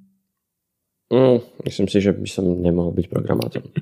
Mm, 1.13 1.39
myslím 1.65 1.89
si, 1.89 2.01
že 2.01 2.13
by 2.13 2.29
som 2.29 2.63
nemohl 2.63 2.93
být 2.93 3.09
programátor. 3.09 3.63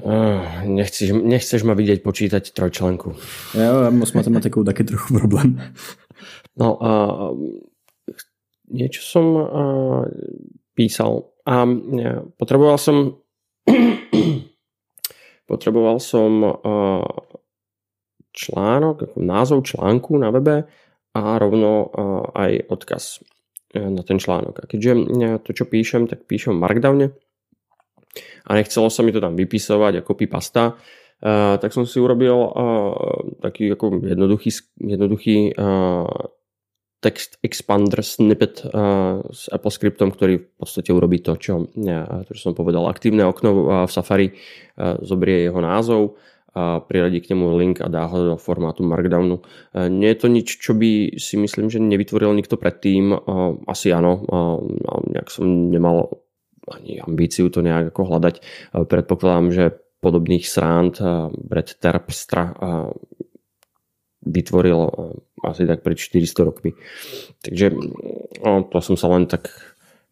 Uh, 0.00 0.64
nechceš, 0.64 1.12
nechceš 1.12 1.60
ma 1.60 1.76
vidieť 1.76 2.00
počítať 2.00 2.56
trojčlenku. 2.56 3.12
Jo, 3.52 3.84
ja 3.84 3.92
mám 3.92 4.08
s 4.08 4.16
matematikou 4.16 4.64
taky 4.64 4.84
trochu 4.84 5.12
problém. 5.12 5.60
No 6.56 6.76
a 6.80 6.92
uh, 7.28 7.36
niečo 8.68 9.00
som 9.04 9.24
uh, 9.36 10.04
písal 10.72 11.28
a 11.44 11.64
uh, 11.64 12.32
potreboval 12.36 12.76
som 12.80 13.20
potreboval 15.50 16.00
som 16.00 16.32
uh, 16.48 17.04
článok, 18.32 19.16
názov 19.20 19.68
článku 19.68 20.16
na 20.16 20.32
webe 20.32 20.64
a 21.14 21.38
rovno 21.42 21.90
aj 22.34 22.70
odkaz 22.70 23.18
e, 23.74 23.82
na 23.82 24.02
ten 24.06 24.22
článok. 24.22 24.62
A 24.62 24.64
keďže 24.70 24.92
e, 24.94 25.02
to, 25.42 25.50
čo 25.50 25.64
píšem, 25.66 26.06
tak 26.06 26.26
píšem 26.30 26.54
v 26.54 26.62
Markdowne 26.62 27.06
a 28.46 28.50
nechcelo 28.54 28.90
sa 28.90 29.02
mi 29.02 29.14
to 29.14 29.22
tam 29.22 29.38
vypisovať 29.38 30.02
a 30.02 30.06
copy 30.06 30.30
pasta, 30.30 30.74
e, 31.18 31.58
tak 31.58 31.70
som 31.74 31.82
si 31.86 31.98
urobil 31.98 32.34
taký 33.42 33.74
ako 33.74 34.06
jednoduchý, 34.06 34.50
jednoduchý 34.78 35.36
text 37.00 37.40
expander 37.40 38.04
snippet 38.04 38.60
s 39.32 39.48
Apple 39.48 39.72
Scriptom, 39.72 40.12
ktorý 40.12 40.36
v 40.36 40.48
podstate 40.52 40.92
urobí 40.92 41.24
to, 41.24 41.32
čo, 41.40 41.64
čo 42.28 42.34
som 42.36 42.52
povedal. 42.52 42.84
Aktívne 42.92 43.24
okno 43.24 43.88
v 43.88 43.88
Safari 43.88 44.36
zobrie 45.00 45.48
jeho 45.48 45.64
názov, 45.64 46.20
a 46.54 46.80
priradí 46.80 47.20
k 47.20 47.30
nemu 47.34 47.46
link 47.56 47.76
a 47.80 47.88
dá 47.88 48.06
ho 48.10 48.34
do 48.34 48.36
formátu 48.36 48.82
Markdownu. 48.82 49.38
E, 49.38 49.42
nie 49.88 50.10
je 50.10 50.18
to 50.18 50.28
nič, 50.28 50.48
čo 50.58 50.74
by 50.74 51.14
si 51.18 51.38
myslím, 51.38 51.70
že 51.70 51.78
nevytvoril 51.78 52.34
nikto 52.34 52.58
predtým. 52.58 53.14
Asi 53.70 53.94
áno, 53.94 54.26
nejak 55.10 55.30
som 55.30 55.46
nemal 55.46 56.10
ani 56.70 57.02
ambíciu 57.02 57.50
to 57.50 57.62
nejak 57.62 57.94
ako 57.94 58.02
hľadať. 58.10 58.34
E, 58.38 58.42
predpokladám, 58.84 59.46
že 59.54 59.64
podobných 60.00 60.48
srand 60.48 60.96
Brett 61.36 61.76
Terpstra 61.76 62.56
vytvoril 64.24 64.80
asi 65.44 65.66
tak 65.66 65.84
pred 65.84 65.96
400 65.96 66.44
rokmi. 66.44 66.72
Takže 67.44 67.72
no, 68.44 68.64
to 68.68 68.78
som 68.80 68.96
sa 68.96 69.08
len 69.08 69.28
tak 69.28 69.48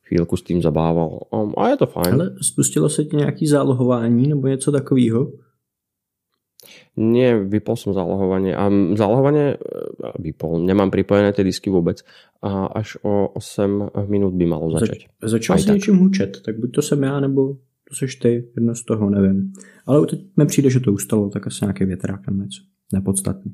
chvíľku 0.08 0.36
s 0.36 0.42
tým 0.42 0.64
zabával. 0.64 1.28
A 1.56 1.68
je 1.68 1.76
to 1.76 1.86
fajn. 1.86 2.12
Ale 2.14 2.26
spustilo 2.40 2.88
se 2.88 3.04
ti 3.04 3.16
nějaký 3.16 3.46
zálohování 3.46 4.28
nebo 4.28 4.48
něco 4.48 4.72
takového? 4.72 5.32
Nie, 6.98 7.38
vypol 7.38 7.78
som 7.78 7.94
zálohovanie. 7.94 8.50
A 8.50 8.66
zálohovanie 8.98 9.54
e, 9.54 9.58
vypol. 10.18 10.58
Nemám 10.66 10.90
pripojené 10.90 11.30
tie 11.30 11.46
disky 11.46 11.70
vôbec. 11.70 12.02
A 12.42 12.66
až 12.66 12.98
o 13.06 13.30
8 13.38 13.94
minút 14.10 14.34
by 14.34 14.46
malo 14.46 14.70
začať. 14.74 15.06
Zač- 15.06 15.30
začal 15.30 15.58
jsi 15.58 15.70
něčím 15.70 15.96
hučet, 15.96 16.42
tak 16.42 16.58
buď 16.58 16.70
to 16.74 16.82
jsem 16.82 17.02
já, 17.02 17.20
nebo 17.20 17.54
to 17.88 17.94
seš 17.94 18.16
ty, 18.16 18.50
jedno 18.56 18.74
z 18.74 18.84
toho, 18.84 19.10
nevím. 19.10 19.52
Ale 19.86 20.06
teď 20.06 20.20
mi 20.36 20.46
přijde, 20.46 20.70
že 20.70 20.80
to 20.80 20.92
ustalo, 20.92 21.30
tak 21.30 21.46
asi 21.46 21.64
nějaký 21.64 21.84
větrák 21.84 22.26
nebo 22.26 22.42
něco. 22.42 22.62
Nepodstatný. 22.92 23.52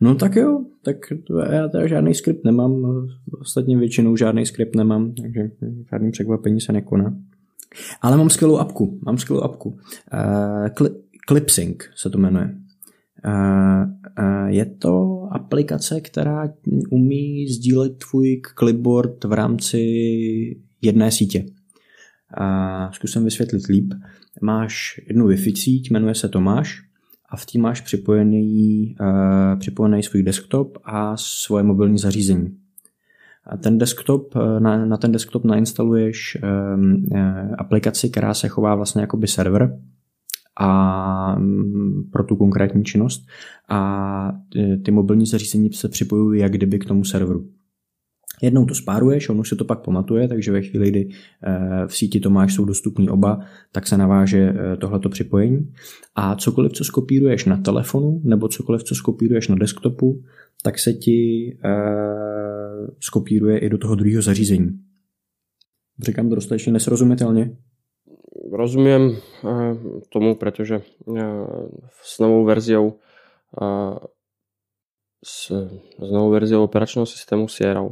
No 0.00 0.14
tak 0.14 0.36
jo, 0.36 0.64
tak 0.82 0.96
já 1.50 1.68
teda 1.68 1.86
žádný 1.86 2.14
skript 2.14 2.44
nemám, 2.44 2.86
ostatně 3.40 3.78
většinou 3.78 4.16
žádný 4.16 4.46
skript 4.46 4.76
nemám, 4.76 5.14
takže 5.14 5.50
žádný 5.90 6.10
překvapení 6.10 6.60
se 6.60 6.72
nekoná. 6.72 7.16
Ale 8.02 8.16
mám 8.16 8.30
skvělou 8.30 8.58
apku, 8.58 8.98
mám 9.06 9.18
skvělou 9.18 9.42
apku. 9.42 9.68
Uh, 9.68 10.68
Clipsync 11.28 11.76
se 11.94 12.10
to 12.10 12.18
jmenuje. 12.18 12.54
Je 14.46 14.66
to 14.66 15.22
aplikace, 15.32 16.00
která 16.00 16.48
umí 16.90 17.48
sdílet 17.48 17.92
tvůj 17.98 18.40
clipboard 18.58 19.24
v 19.24 19.32
rámci 19.32 19.78
jedné 20.82 21.10
sítě. 21.10 21.46
Zkusím 22.90 23.24
vysvětlit 23.24 23.66
líp. 23.66 23.94
Máš 24.42 25.00
jednu 25.08 25.28
Wi-Fi 25.28 25.56
síť, 25.56 25.90
jmenuje 25.90 26.14
se 26.14 26.28
Tomáš 26.28 26.82
a 27.28 27.36
v 27.36 27.46
tím 27.46 27.62
máš 27.62 27.80
připojený, 27.80 28.96
připojený 29.58 30.02
svůj 30.02 30.22
desktop 30.22 30.78
a 30.84 31.16
svoje 31.16 31.64
mobilní 31.64 31.98
zařízení. 31.98 32.56
A 33.44 33.56
ten 33.56 33.78
desktop, 33.78 34.34
na, 34.58 34.86
na 34.86 34.96
ten 34.96 35.12
desktop 35.12 35.44
nainstaluješ 35.44 36.38
aplikaci, 37.58 38.10
která 38.10 38.34
se 38.34 38.48
chová 38.48 38.74
vlastně 38.74 39.00
jako 39.00 39.16
by 39.16 39.26
server 39.26 39.78
a 40.56 41.36
um, 41.36 42.08
pro 42.12 42.24
tu 42.24 42.36
konkrétní 42.36 42.84
činnost 42.84 43.26
a 43.68 44.32
ty, 44.52 44.76
ty 44.84 44.90
mobilní 44.90 45.26
zařízení 45.26 45.72
se 45.72 45.88
připojují 45.88 46.40
jak 46.40 46.52
kdyby 46.52 46.78
k 46.78 46.84
tomu 46.84 47.04
serveru. 47.04 47.48
Jednou 48.42 48.64
to 48.66 48.74
spáruješ, 48.74 49.28
on 49.28 49.40
už 49.40 49.48
se 49.48 49.56
to 49.56 49.64
pak 49.64 49.84
pamatuje, 49.84 50.28
takže 50.28 50.52
ve 50.52 50.62
chvíli, 50.62 50.90
kdy 50.90 51.08
eh, 51.42 51.86
v 51.86 51.96
síti 51.96 52.20
Tomáš 52.20 52.54
jsou 52.54 52.64
dostupní 52.64 53.08
oba, 53.08 53.40
tak 53.72 53.86
se 53.86 53.96
naváže 53.96 54.38
eh, 54.38 54.76
tohleto 54.76 55.08
připojení. 55.08 55.72
A 56.14 56.36
cokoliv, 56.36 56.72
co 56.72 56.84
skopíruješ 56.84 57.44
na 57.44 57.56
telefonu, 57.56 58.20
nebo 58.24 58.48
cokoliv, 58.48 58.82
co 58.82 58.94
skopíruješ 58.94 59.48
na 59.48 59.56
desktopu, 59.56 60.22
tak 60.62 60.78
se 60.78 60.92
ti 60.92 61.58
skopíruje 63.00 63.58
i 63.58 63.68
do 63.68 63.78
toho 63.78 63.94
druhého 63.94 64.22
zařízení. 64.22 64.78
Říkám 66.02 66.28
to 66.28 66.34
dostatečně 66.34 66.72
nesrozumitelně? 66.72 67.56
Rozumím 68.52 69.16
tomu, 70.08 70.34
protože 70.34 70.82
s 72.02 72.18
novou 72.18 72.44
verziou 72.44 72.98
s, 75.24 75.46
s 75.98 76.10
novou 76.12 76.30
verziou 76.30 76.64
operačného 76.64 77.06
systému 77.06 77.48
Sierra 77.48 77.88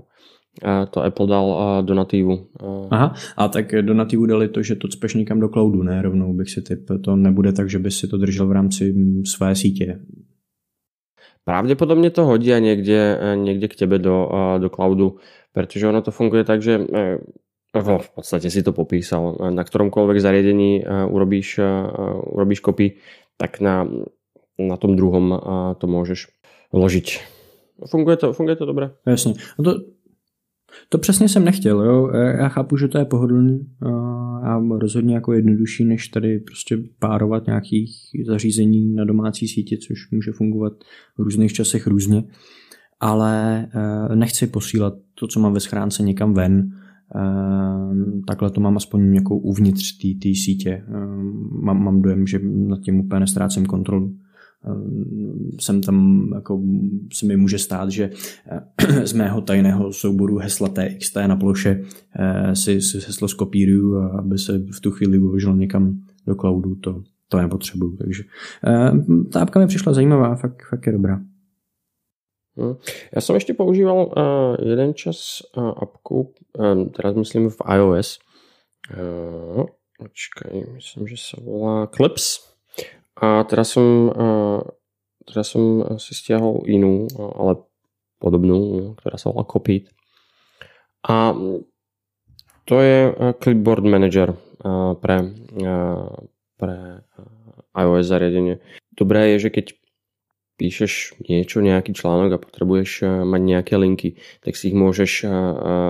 to 0.90 1.02
Apple 1.02 1.26
dal 1.26 1.82
do 1.82 1.94
nativu. 1.94 2.46
Aha, 2.90 3.14
a 3.36 3.48
tak 3.48 3.72
do 3.82 3.94
nativu 3.94 4.26
dali 4.26 4.48
to, 4.48 4.62
že 4.62 4.76
to 4.76 4.88
cpeš 4.88 5.14
někam 5.14 5.40
do 5.40 5.48
cloudu, 5.48 5.82
ne? 5.82 6.02
Rovnou 6.02 6.32
bych 6.32 6.50
si 6.50 6.62
typ. 6.62 6.88
To 7.04 7.16
nebude 7.16 7.52
tak, 7.52 7.70
že 7.70 7.78
by 7.78 7.90
si 7.90 8.08
to 8.08 8.18
držel 8.18 8.46
v 8.46 8.52
rámci 8.52 8.94
své 9.26 9.54
sítě. 9.54 10.00
Pravděpodobně 11.44 12.10
to 12.10 12.24
hodí 12.24 12.52
a 12.52 12.58
někde, 12.58 13.20
někde 13.34 13.68
k 13.68 13.76
tebe 13.76 13.98
do, 13.98 14.30
do 14.58 14.70
cloudu, 14.70 15.16
protože 15.52 15.88
ono 15.88 16.02
to 16.02 16.10
funguje 16.10 16.44
tak, 16.44 16.62
že 16.62 16.86
v 17.82 18.10
podstate 18.14 18.50
si 18.50 18.62
to 18.62 18.70
popísal. 18.70 19.34
Na 19.50 19.66
ktoromkoľvek 19.66 20.22
zariadení 20.22 20.86
urobíš, 21.10 21.58
urobíš 22.30 22.60
kopy, 22.62 23.02
tak 23.34 23.58
na, 23.58 23.82
na 24.58 24.76
tom 24.78 24.94
druhom 24.94 25.34
to 25.82 25.86
môžeš 25.90 26.30
vložiť. 26.70 27.06
Funguje 27.90 28.16
to, 28.16 28.32
funguje 28.32 28.56
to 28.56 28.66
dobré. 28.66 28.90
Jasně. 29.06 29.34
No 29.58 29.64
to, 29.64 29.80
to 30.88 30.98
přesně 30.98 31.28
jsem 31.28 31.44
nechtěl, 31.44 31.82
jo. 31.82 32.10
Já 32.14 32.48
chápu, 32.48 32.76
že 32.76 32.88
to 32.88 32.98
je 32.98 33.04
pohodlný 33.04 33.66
a 34.42 34.58
rozhodně 34.78 35.14
jako 35.14 35.32
jednodušší, 35.32 35.84
než 35.84 36.08
tady 36.08 36.38
prostě 36.38 36.78
párovat 36.98 37.46
nějakých 37.46 37.90
zařízení 38.26 38.94
na 38.94 39.04
domácí 39.04 39.48
síti, 39.48 39.78
což 39.78 40.10
může 40.10 40.32
fungovat 40.32 40.72
v 41.18 41.22
různých 41.22 41.52
časech 41.52 41.86
různě. 41.86 42.24
Ale 43.00 43.66
nechci 44.14 44.46
posílat 44.46 44.94
to, 45.14 45.26
co 45.26 45.40
mám 45.40 45.52
ve 45.52 45.60
schránce, 45.60 46.02
někam 46.02 46.34
ven. 46.34 46.70
E, 47.14 48.22
takhle 48.26 48.50
to 48.50 48.60
mám 48.60 48.76
aspoň 48.76 49.10
nějakou 49.10 49.38
uvnitř 49.38 49.98
té 49.98 50.28
sítě. 50.34 50.70
E, 50.70 50.84
mám, 51.62 51.84
mám 51.84 52.02
dojem, 52.02 52.26
že 52.26 52.40
nad 52.42 52.80
tím 52.80 53.00
úplně 53.00 53.20
nestrácím 53.20 53.66
kontrolu 53.66 54.14
jsem 55.60 55.80
tam, 55.80 56.28
jako 56.34 56.62
se 57.12 57.26
mi 57.26 57.36
může 57.36 57.58
stát, 57.58 57.90
že 57.90 58.10
z 59.04 59.12
mého 59.12 59.40
tajného 59.40 59.92
souboru 59.92 60.38
hesla 60.38 60.68
TXT 60.68 61.16
na 61.26 61.36
ploše 61.36 61.80
eh, 62.18 62.56
si, 62.56 62.80
si 62.80 62.98
heslo 63.06 63.28
skopíruju, 63.28 63.96
aby 63.96 64.38
se 64.38 64.58
v 64.58 64.80
tu 64.80 64.90
chvíli 64.90 65.18
uložil 65.18 65.56
někam 65.56 65.98
do 66.26 66.34
cloudu, 66.34 66.74
to, 66.74 67.02
to 67.28 67.38
nepotřebuju. 67.38 67.96
Takže 67.96 68.22
eh, 68.66 68.92
ta 69.32 69.40
apka 69.40 69.60
mi 69.60 69.66
přišla 69.66 69.92
zajímavá, 69.92 70.36
fakt, 70.36 70.62
fakt 70.70 70.86
je 70.86 70.92
dobrá. 70.92 71.20
Hmm. 72.56 72.74
Já 73.14 73.20
jsem 73.20 73.34
ještě 73.34 73.54
používal 73.54 74.12
uh, 74.16 74.68
jeden 74.68 74.94
čas 74.94 75.42
uh, 75.56 75.72
apku, 75.76 76.34
uh, 76.58 76.88
teraz 76.88 77.14
myslím 77.14 77.50
v 77.50 77.56
iOS. 77.74 78.18
Počkej, 79.98 80.66
myslím, 80.74 81.06
že 81.08 81.16
se 81.16 81.36
volá 81.40 81.86
Clips. 81.86 82.54
A 83.16 83.44
teraz 83.44 83.70
som, 83.70 84.12
teraz 85.24 85.48
som 85.48 85.86
si 85.96 86.12
stiahol 86.12 86.66
inú, 86.66 87.06
ale 87.16 87.62
podobnú, 88.18 88.92
ktorá 88.98 89.16
sa 89.16 89.30
volá 89.30 89.46
Copit. 89.46 89.88
A 91.06 91.32
to 92.66 92.76
je 92.82 93.14
Clipboard 93.38 93.86
Manager 93.86 94.34
pre, 95.00 95.16
pre 96.58 96.76
iOS 97.72 98.04
zariadenie. 98.04 98.58
Dobré 98.92 99.38
je, 99.38 99.48
že 99.48 99.50
keď 99.54 99.66
píšeš 100.56 101.18
niečo, 101.26 101.60
nejaký 101.60 101.92
článok 101.94 102.30
a 102.34 102.42
potrebuješ 102.42 103.02
mať 103.26 103.40
nejaké 103.42 103.74
linky, 103.74 104.08
tak 104.44 104.54
si 104.54 104.70
ich 104.70 104.76
môžeš 104.76 105.26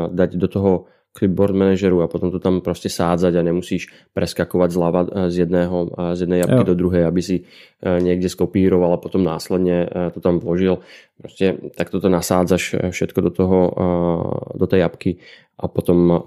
dať 0.09 0.31
do 0.40 0.48
toho 0.48 0.72
clipboard 1.14 1.55
manažeru 1.55 2.03
a 2.03 2.09
potom 2.09 2.31
to 2.31 2.38
tam 2.38 2.61
prostě 2.61 2.88
sádzať 2.88 3.35
a 3.35 3.42
nemusíš 3.42 3.87
preskakovať 4.12 4.70
zľava 4.70 5.00
eh, 5.07 5.31
z 5.31 5.46
jedného, 5.46 5.90
eh, 5.98 6.16
z 6.16 6.20
jednej 6.20 6.38
jabky 6.38 6.55
jo. 6.57 6.64
do 6.64 6.74
druhé, 6.74 7.07
aby 7.07 7.22
si 7.22 7.37
eh, 7.40 8.00
někde 8.00 8.29
skopíroval 8.29 8.92
a 8.92 8.96
potom 8.96 9.24
následně 9.24 9.88
to 10.14 10.20
tam 10.20 10.38
vložil. 10.38 10.79
Prostě 11.18 11.57
tak 11.74 11.90
toto 11.90 12.09
nasádzaš 12.09 12.74
všetko 12.90 13.20
do 13.20 13.31
toho, 13.31 13.59
do 14.55 14.66
tej 14.66 14.81
jabky 14.81 15.16
a 15.59 15.68
potom, 15.68 16.22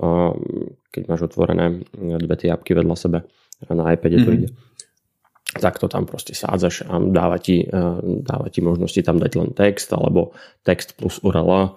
keď 0.92 1.08
máš 1.08 1.22
otvorené 1.22 1.84
dve 2.18 2.36
ty 2.36 2.48
jabky 2.48 2.74
vedľa 2.74 2.96
sebe 2.96 3.20
na 3.68 3.92
iPade 3.92 4.16
mm-hmm. 4.16 4.26
to 4.26 4.32
mhm. 4.32 4.56
Tak 5.62 5.80
to 5.80 5.88
tam 5.88 6.06
prostě 6.06 6.36
sádzaš 6.36 6.84
a 6.90 7.00
dáva 7.00 7.38
ti, 7.38 7.70
dáva 8.04 8.50
ti 8.50 8.62
možnosti 8.62 9.04
tam 9.04 9.20
dať 9.20 9.36
len 9.36 9.50
text 9.54 9.94
alebo 9.94 10.32
text 10.64 10.98
plus 10.98 11.20
URL 11.24 11.76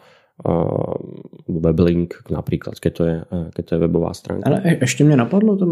weblink 1.49 2.15
například, 2.31 2.81
keď 2.81 2.93
to 2.97 3.05
je, 3.05 3.17
keď 3.55 3.65
to 3.67 3.75
je 3.75 3.79
webová 3.79 4.15
stránka. 4.15 4.47
Ale 4.47 4.61
e, 4.65 4.79
ještě 4.81 5.05
mě 5.05 5.17
napadlo 5.17 5.57
to, 5.57 5.67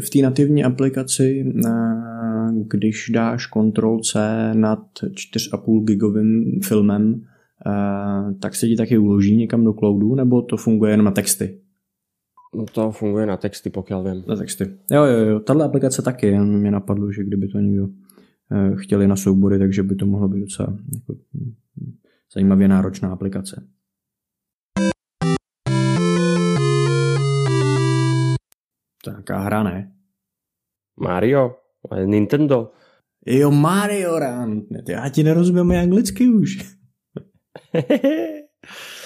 v 0.00 0.10
té 0.10 0.18
nativní 0.18 0.64
aplikaci, 0.64 1.44
když 2.50 3.10
dáš 3.14 3.46
Ctrl 3.46 3.98
C 3.98 4.18
nad 4.54 4.78
4,5 5.02 5.84
gigovým 5.84 6.60
filmem, 6.62 7.22
tak 8.40 8.54
se 8.54 8.66
ti 8.66 8.76
taky 8.76 8.98
uloží 8.98 9.36
někam 9.36 9.64
do 9.64 9.72
cloudu, 9.72 10.14
nebo 10.14 10.42
to 10.42 10.56
funguje 10.56 10.92
jen 10.92 11.04
na 11.04 11.10
texty? 11.10 11.58
No, 12.54 12.64
to 12.66 12.90
funguje 12.92 13.26
na 13.26 13.36
texty, 13.36 13.70
pokud 13.70 14.02
vím. 14.02 14.24
Na 14.28 14.36
texty. 14.36 14.64
Jo, 14.90 15.04
jo, 15.04 15.18
jo. 15.18 15.40
Tahle 15.40 15.64
aplikace 15.64 16.02
taky, 16.02 16.38
mě 16.38 16.70
napadlo, 16.70 17.12
že 17.12 17.24
kdyby 17.24 17.48
to 17.48 17.58
někdo 17.58 17.88
chtěli 18.76 19.08
na 19.08 19.16
soubory, 19.16 19.58
takže 19.58 19.82
by 19.82 19.94
to 19.94 20.06
mohlo 20.06 20.28
být 20.28 20.40
docela 20.40 20.78
jako, 20.94 21.14
zajímavě 22.34 22.68
náročná 22.68 23.12
aplikace. 23.12 23.68
To 29.04 29.10
je 29.10 29.12
nějaká 29.12 29.38
hra, 29.38 29.62
ne? 29.62 29.92
Mario? 31.00 31.56
Nintendo? 32.04 32.70
Jo, 33.26 33.50
Mario 33.50 34.18
Run. 34.18 34.66
Já 34.88 35.08
ti 35.08 35.22
nerozumím 35.22 35.70
anglicky 35.72 36.28
už. 36.28 36.76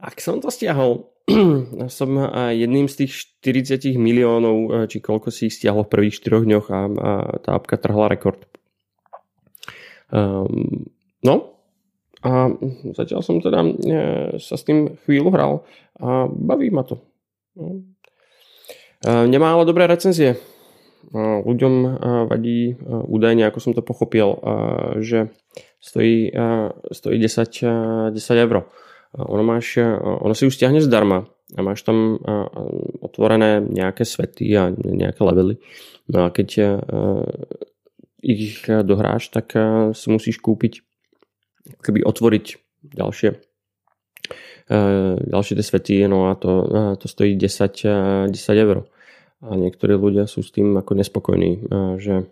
ak 0.00 0.16
som 0.18 0.40
to 0.40 0.48
stiahol, 0.48 1.12
som 1.92 2.10
jedným 2.50 2.88
z 2.88 3.06
tých 3.06 3.12
40 3.44 4.00
miliónov, 4.00 4.88
či 4.90 4.98
koľko 4.98 5.28
si 5.30 5.52
ich 5.52 5.56
stiahol 5.56 5.86
v 5.86 5.92
prvých 5.92 6.16
4 6.18 6.48
dňoch 6.48 6.66
a, 6.72 6.80
a 6.90 7.10
tá 7.38 7.50
apka 7.54 7.76
trhla 7.78 8.10
rekord. 8.10 8.50
Um, 10.10 10.90
no, 11.22 11.60
a 12.20 12.52
zatiaľ 12.92 13.20
som 13.24 13.40
teda 13.40 13.64
e, 13.64 13.72
sa 14.36 14.60
s 14.60 14.66
tým 14.68 15.00
chvíľu 15.08 15.32
hral 15.32 15.52
a 15.96 16.28
baví 16.28 16.68
ma 16.68 16.84
to. 16.84 17.00
No. 17.56 17.80
E, 19.00 19.10
nemá 19.24 19.56
ale 19.56 19.64
dobré 19.64 19.88
recenzie. 19.88 20.36
E, 20.36 20.38
ľuďom 21.16 21.74
e, 21.80 21.88
vadí 22.28 22.60
e, 22.68 22.74
údajne, 22.84 23.48
ako 23.48 23.58
som 23.64 23.72
to 23.72 23.80
pochopil, 23.80 24.36
e, 24.36 24.38
že 25.00 25.18
stojí, 25.80 26.28
e, 26.28 26.46
stojí 26.92 27.16
10, 27.16 27.64
e, 27.64 27.72
10 28.12 28.44
eur. 28.44 28.68
Ono, 29.18 29.42
máš, 29.42 29.76
e, 29.76 29.86
ono 29.98 30.34
si 30.34 30.46
už 30.46 30.54
stiahne 30.54 30.78
zdarma 30.78 31.26
a 31.58 31.60
máš 31.66 31.82
tam 31.82 32.14
e, 32.14 32.36
otvorené 33.02 33.58
nejaké 33.58 34.06
svety 34.06 34.46
a 34.54 34.70
nejaké 34.70 35.18
levely. 35.18 35.58
No 36.06 36.26
a 36.26 36.28
keď 36.30 36.48
e, 36.58 36.66
ich 38.22 38.68
dohráš, 38.68 39.32
tak 39.32 39.56
si 39.96 40.06
musíš 40.12 40.38
kúpiť 40.44 40.84
keby 41.80 42.04
otvoriť 42.04 42.46
ďalšie 42.92 43.30
ďalšie 44.70 45.58
tie 45.58 45.66
svety, 45.66 45.94
no 46.06 46.30
a 46.30 46.38
to, 46.38 46.62
to 47.02 47.10
stojí 47.10 47.34
10, 47.34 48.30
10 48.30 48.30
eur. 48.38 48.86
A 49.42 49.58
niektorí 49.58 49.98
ľudia 49.98 50.30
sú 50.30 50.46
s 50.46 50.54
tým 50.54 50.78
ako 50.78 50.94
nespokojní, 50.94 51.66
že 51.98 52.30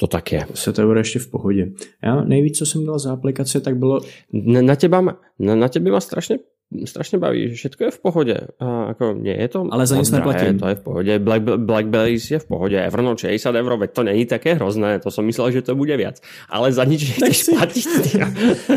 to 0.00 0.06
tak 0.06 0.32
je. 0.32 0.46
Se 0.54 0.72
to 0.72 0.86
bude 0.86 1.00
ještě 1.00 1.18
v 1.18 1.28
pohodě. 1.28 1.72
Já 2.02 2.24
nejvíc, 2.24 2.58
co 2.58 2.66
jsem 2.66 2.86
dal 2.86 2.98
za 2.98 3.12
aplikace, 3.12 3.60
tak 3.60 3.76
bylo... 3.76 4.00
Na, 4.32 4.62
na, 4.62 4.76
teba, 4.76 5.00
na, 5.38 5.54
na 5.54 5.68
tebe 5.68 5.90
ma 5.90 6.00
strašne 6.00 6.40
strašne 6.70 7.18
baví, 7.18 7.50
že 7.50 7.54
všetko 7.58 7.80
je 7.84 7.90
v 7.90 7.98
pohode. 7.98 8.36
A 8.62 8.94
ako 8.94 9.18
nie 9.18 9.34
je 9.34 9.48
to 9.50 9.66
Ale 9.74 9.90
za 9.90 9.98
nic 9.98 10.06
neplatím. 10.10 10.54
To 10.62 10.70
je 10.70 10.78
v 10.78 10.82
pohode. 10.86 11.12
Black, 11.18 11.42
Blackberries 11.42 12.30
je 12.30 12.38
v 12.38 12.46
pohode. 12.46 12.78
Evernote 12.78 13.26
60 13.26 13.58
eur, 13.58 13.74
veď 13.74 13.90
to 13.90 14.02
není 14.06 14.22
také 14.22 14.54
hrozné. 14.54 15.02
To 15.02 15.10
som 15.10 15.26
myslel, 15.26 15.50
že 15.50 15.66
to 15.66 15.74
bude 15.74 15.90
viac. 15.98 16.22
Ale 16.46 16.70
za 16.70 16.86
nič 16.86 17.10
nechceš 17.10 17.58
platiť. 17.58 17.86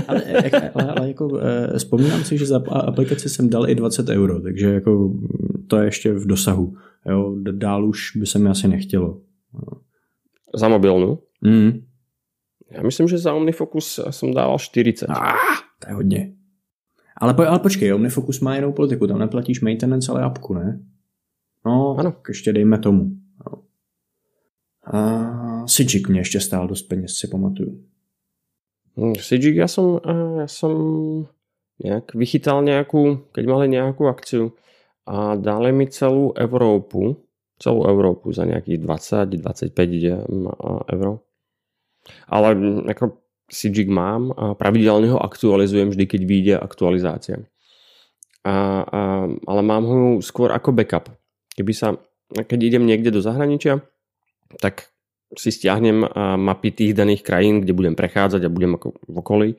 ale, 0.09 0.21
ale, 0.73 0.83
ale 0.89 1.03
jako, 1.13 1.25
eh, 1.37 1.77
vzpomínám 1.77 2.23
si, 2.25 2.37
že 2.37 2.45
za 2.49 2.59
aplikaci 2.65 3.29
jsem 3.29 3.45
dal 3.49 3.69
i 3.69 3.75
20 3.77 4.09
euro, 4.09 4.41
takže 4.41 4.81
jako 4.81 5.13
to 5.67 5.77
je 5.77 5.85
ještě 5.85 6.13
v 6.17 6.25
dosahu. 6.27 6.73
Jo, 7.05 7.35
dál 7.37 7.85
už 7.85 8.17
by 8.17 8.25
se 8.25 8.39
mi 8.39 8.49
asi 8.49 8.67
nechtělo. 8.67 9.21
Za 10.55 10.67
mobilnu? 10.67 11.19
Mm. 11.41 11.71
Já 12.71 12.83
myslím, 12.83 13.07
že 13.07 13.17
za 13.17 13.33
Omnifocus 13.33 13.99
jsem 14.09 14.33
dával 14.33 14.59
40. 14.59 15.09
Ah, 15.09 15.33
to 15.79 15.89
je 15.89 15.93
hodně. 15.93 16.33
Ale, 17.17 17.35
ale 17.47 17.59
počkej, 17.59 17.93
Omnifocus 17.93 18.39
má 18.39 18.55
jinou 18.55 18.71
politiku, 18.71 19.07
tam 19.07 19.19
neplatíš 19.19 19.61
maintenance, 19.61 20.11
ale 20.11 20.21
apku, 20.21 20.53
ne? 20.53 20.79
No, 21.65 21.95
ano. 21.99 22.15
ještě 22.27 22.53
dejme 22.53 22.79
tomu. 22.79 23.11
No. 23.45 23.63
A 24.99 25.67
Sigik 25.67 26.09
mě 26.09 26.19
ještě 26.19 26.39
stál 26.39 26.67
dost 26.67 26.83
peněz, 26.83 27.13
si 27.13 27.27
pamatuju. 27.27 27.83
Hm, 28.97 29.15
Sigik, 29.15 29.55
já 29.55 29.67
jsem, 29.67 29.99
já 30.39 30.47
jsem 30.47 30.71
nějak 31.83 32.13
vychytal 32.15 32.63
nějakou, 32.63 33.15
keď 33.15 33.47
mali 33.47 33.69
nějakou 33.69 34.07
akciu 34.07 34.53
a 35.05 35.35
dali 35.35 35.71
mi 35.71 35.87
celou 35.87 36.33
Evropu, 36.33 37.22
celou 37.59 37.85
Evropu 37.85 38.33
za 38.33 38.45
nějakých 38.45 38.79
20-25 38.79 40.25
euro. 40.93 41.19
Ale 42.27 42.57
jako 42.87 43.11
Sijig 43.51 43.89
mám 43.89 44.33
a 44.33 44.53
pravidelne 44.57 45.07
ho 45.13 45.19
aktualizujem 45.19 45.89
vždy, 45.93 46.05
keď 46.07 46.21
vyjde 46.25 46.53
aktualizácia. 46.57 47.37
A, 48.43 48.81
a, 48.81 49.01
ale 49.27 49.61
mám 49.61 49.83
ho 49.85 49.97
skôr 50.23 50.51
ako 50.51 50.71
backup. 50.71 51.11
Keby 51.53 51.73
sa, 51.75 51.95
keď 52.33 52.59
idem 52.63 52.83
niekde 52.87 53.13
do 53.13 53.21
zahraničia, 53.21 53.83
tak 54.57 54.89
si 55.37 55.49
stiahnem 55.53 56.05
mapy 56.39 56.71
tých 56.73 56.93
daných 56.93 57.21
krajín, 57.21 57.61
kde 57.61 57.73
budem 57.73 57.95
prechádzať 57.97 58.41
a 58.45 58.53
budem 58.53 58.77
ako 58.77 58.87
v 58.95 59.15
okolí, 59.17 59.49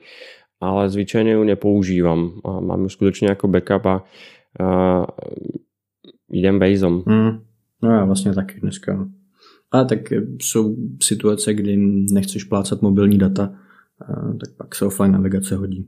ale 0.59 0.87
zvyčajne 0.89 1.35
ju 1.35 1.43
nepoužívam. 1.43 2.39
Mám 2.43 2.87
ju 2.87 2.89
skutočne 2.89 3.31
ako 3.35 3.51
backup 3.51 3.83
a, 3.85 3.95
a 4.59 4.67
idem 6.31 6.57
Wazeom. 6.59 6.95
Mm. 7.05 7.31
No 7.85 7.91
já 7.91 8.05
vlastně 8.05 8.33
taky 8.33 8.59
dneska. 8.59 9.09
A 9.71 9.83
tak 9.83 9.99
jsou 10.41 10.75
situace, 11.01 11.53
kdy 11.53 11.77
nechceš 12.11 12.43
plácat 12.43 12.81
mobilní 12.81 13.17
data, 13.17 13.55
tak 14.39 14.49
pak 14.57 14.75
se 14.75 14.85
offline 14.85 15.11
navigace 15.11 15.55
hodí. 15.55 15.87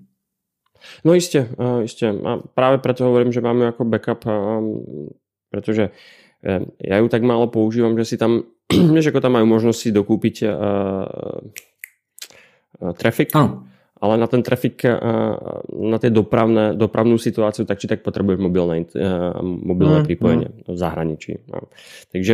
No 1.05 1.13
jistě, 1.13 1.49
jistě. 1.81 2.09
A 2.25 2.37
právě 2.37 2.77
proto 2.77 3.03
hovorím, 3.03 3.31
že 3.31 3.41
máme 3.41 3.65
jako 3.65 3.85
backup, 3.85 4.25
protože 5.49 5.89
e, 6.43 6.59
já 6.89 6.97
ju 6.97 7.07
tak 7.07 7.23
málo 7.23 7.47
používám, 7.47 7.97
že 7.97 8.05
si 8.05 8.17
tam, 8.17 8.43
než 8.91 9.05
jako 9.05 9.21
tam 9.21 9.31
mají 9.31 9.47
možnost 9.47 9.79
si 9.79 9.91
dokúpiť 9.91 10.43
uh, 10.43 10.49
uh, 12.81 12.93
trafik, 12.93 13.35
ano. 13.35 13.67
Ale 14.01 14.17
na 14.17 14.27
ten 14.27 14.43
trafik, 14.43 14.85
uh, 14.85 15.37
na 15.73 15.97
tie 15.97 16.09
dopravné, 16.09 16.73
dopravnú 16.73 17.17
situáciu, 17.17 17.65
tak 17.65 17.79
či 17.79 17.87
tak 17.87 18.01
potrebuješ 18.01 18.39
mobilné, 18.39 18.85
uh, 18.93 19.41
mobilné 19.41 19.99
mm, 19.99 20.05
připojenie 20.05 20.49
mm. 20.49 20.73
v 20.73 20.77
zahraničí. 20.77 21.33
No. 21.47 21.59
Takže 22.11 22.33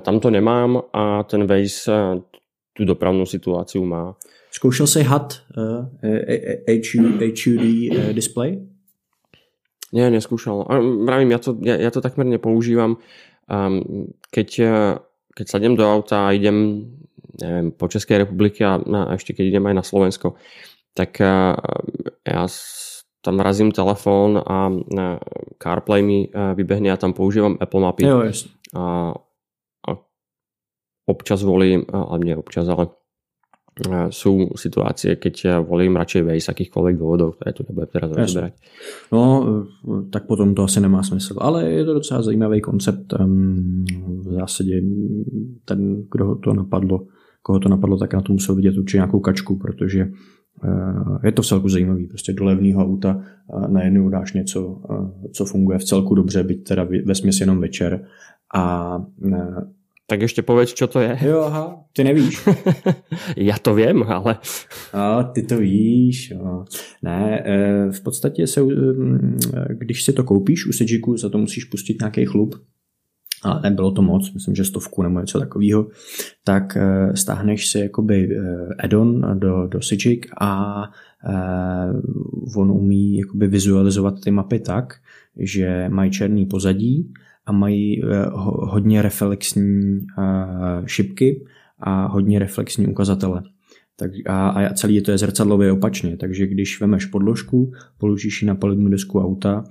tam 0.00 0.20
to 0.20 0.30
nemám 0.30 0.82
a 0.92 1.22
ten 1.22 1.46
Waze 1.46 2.22
tu 2.72 2.84
dopravnou 2.84 3.26
situaci 3.26 3.78
má. 3.80 4.14
Zkoušel 4.50 4.86
jsi 4.86 5.02
HUD, 5.02 5.42
HUD, 6.68 8.12
display? 8.12 8.58
Nie, 9.94 10.10
neskúšal. 10.10 10.66
Vravím, 11.06 11.30
ja 11.30 11.38
to, 11.38 11.54
ja, 11.62 11.78
ja 11.78 11.90
to 11.94 12.02
takmer 12.02 12.26
nepoužívam. 12.26 12.98
Um, 13.46 14.10
keď, 14.34 14.48
eh, 14.58 14.98
keď 15.38 15.46
sadem 15.46 15.78
do 15.78 15.86
auta 15.86 16.26
a 16.26 16.34
idem 16.34 16.90
neviem, 17.40 17.72
po 17.72 17.88
Českej 17.88 18.26
republike 18.26 18.62
a, 18.66 18.78
a 18.78 19.14
ešte 19.14 19.34
keď 19.34 19.44
idem 19.54 19.64
aj 19.70 19.74
na 19.74 19.84
Slovensko, 19.84 20.34
tak 20.94 21.18
uh, 21.18 21.58
ja 22.22 22.44
tam 23.24 23.40
razím 23.40 23.72
telefón 23.72 24.38
a 24.38 24.68
uh, 24.70 25.18
CarPlay 25.58 26.02
mi 26.04 26.28
uh, 26.28 26.52
vybehne 26.54 26.92
a 26.92 27.00
tam 27.00 27.16
používam 27.16 27.58
Apple 27.58 27.82
mapy. 27.82 28.02
Jo, 28.06 28.22
jasne. 28.22 28.50
A 28.74 29.12
občas 31.04 31.44
volím, 31.44 31.84
ale 31.92 32.18
nie 32.24 32.36
občas, 32.36 32.64
ale 32.64 32.88
sú 34.14 34.54
situácie, 34.54 35.18
keď 35.18 35.66
volím 35.66 35.98
radšej 35.98 36.22
Waze 36.22 36.46
akýchkoľvek 36.46 36.94
dôvodov, 36.94 37.34
ktoré 37.34 37.50
tu 37.50 37.66
nebudem 37.66 37.90
teraz 37.90 38.10
rozberať. 38.14 38.54
No, 39.10 39.22
tak 40.14 40.30
potom 40.30 40.54
to 40.54 40.62
asi 40.62 40.78
nemá 40.78 41.02
smysl. 41.02 41.42
Ale 41.42 41.66
je 41.66 41.82
to 41.82 41.98
docela 41.98 42.22
zajímavý 42.22 42.62
koncept. 42.62 43.10
V 44.22 44.30
zásadě 44.30 44.78
ten, 45.66 46.06
kdo 46.06 46.38
to 46.38 46.54
napadlo, 46.54 47.10
koho 47.44 47.60
to 47.60 47.68
napadlo, 47.68 47.98
tak 47.98 48.14
na 48.14 48.20
to 48.20 48.32
musel 48.32 48.54
vidět 48.54 48.78
určitě 48.78 48.96
nějakou 48.96 49.20
kačku, 49.20 49.56
protože 49.56 50.00
eh, 50.64 51.26
je 51.26 51.32
to 51.32 51.42
v 51.42 51.46
celku 51.46 51.68
zajímavý. 51.68 52.06
Prostě 52.06 52.32
do 52.32 52.44
levného 52.44 52.84
auta 52.84 53.20
najednou 53.68 54.08
dáš 54.08 54.32
něco, 54.32 54.82
eh, 54.90 55.28
co 55.32 55.44
funguje 55.44 55.78
v 55.78 55.84
celku 55.84 56.14
dobře, 56.14 56.42
byť 56.42 56.68
teda 56.68 56.86
ve 57.04 57.14
směs 57.14 57.40
jenom 57.40 57.60
večer 57.60 58.04
a 58.54 58.96
eh, 59.32 59.64
tak 60.04 60.20
ešte 60.20 60.44
povedz, 60.44 60.76
čo 60.76 60.84
to 60.84 61.00
je. 61.00 61.16
Jo, 61.16 61.48
aha, 61.48 61.80
ty 61.96 62.04
nevíš. 62.04 62.44
Já 63.36 63.56
to 63.56 63.74
vím, 63.74 64.04
ale... 64.04 64.36
A 64.92 65.22
ty 65.22 65.42
to 65.42 65.56
víš. 65.64 66.30
Jo. 66.30 66.64
Ne, 67.02 67.44
v 67.90 68.00
podstatě 68.02 68.46
se, 68.46 68.60
když 69.68 70.04
si 70.04 70.12
to 70.12 70.24
koupíš 70.24 70.66
u 70.66 70.72
Sejiku, 70.72 71.16
za 71.16 71.28
to 71.28 71.38
musíš 71.38 71.64
pustit 71.64 71.96
nějaký 72.00 72.24
chlup, 72.24 72.54
a 73.44 73.60
nebylo 73.60 73.90
to 73.90 74.02
moc, 74.02 74.32
myslím, 74.32 74.54
že 74.54 74.64
stovku 74.64 75.02
nebo 75.02 75.20
něco 75.20 75.40
takového, 75.40 75.86
tak 76.44 76.76
e, 76.76 77.16
stáhneš 77.16 77.68
si 77.68 77.78
jakoby 77.78 78.28
e, 78.28 78.38
add-on 78.78 79.38
do, 79.38 79.66
do 79.66 79.82
Sijik 79.82 80.26
a 80.40 80.82
on 82.56 82.70
umí 82.70 83.18
jakoby 83.18 83.46
vizualizovat 83.46 84.20
ty 84.20 84.30
mapy 84.30 84.58
tak, 84.58 84.94
že 85.36 85.86
mají 85.88 86.10
černý 86.10 86.46
pozadí 86.46 87.12
a 87.46 87.52
mají 87.52 88.04
eh, 88.04 88.26
hodně 88.44 89.02
reflexní 89.02 89.98
eh, 90.18 90.82
šipky 90.86 91.44
a 91.78 92.06
hodně 92.06 92.38
reflexní 92.38 92.86
ukazatele. 92.86 93.42
Tak 93.96 94.10
a, 94.26 94.48
a 94.48 94.74
celý 94.74 95.02
to 95.02 95.10
je 95.10 95.18
zrcadlově 95.18 95.72
opačně, 95.72 96.16
takže 96.16 96.46
když 96.46 96.80
vemeš 96.80 97.06
podložku, 97.06 97.72
položíš 97.98 98.42
ji 98.42 98.48
na 98.48 98.54
palubní 98.54 98.90
desku 98.90 99.20
auta, 99.20 99.64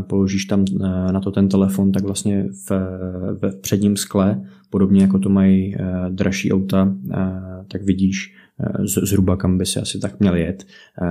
položíš 0.00 0.44
tam 0.44 0.64
eh, 0.70 1.12
na 1.12 1.20
to 1.20 1.30
ten 1.30 1.48
telefon, 1.48 1.92
tak 1.92 2.02
vlastně 2.02 2.46
v, 2.68 2.70
v 3.42 3.60
předním 3.60 3.96
skle, 3.96 4.42
podobně 4.70 5.02
jako 5.02 5.18
to 5.18 5.28
mají 5.28 5.76
dražší 6.08 6.52
auta, 6.52 6.94
tak 7.72 7.82
vidíš 7.82 8.34
zhruba 8.84 9.36
kam 9.36 9.58
by 9.58 9.66
si 9.66 9.80
asi 9.80 9.98
tak 9.98 10.20
měl 10.20 10.36
jet, 10.36 10.66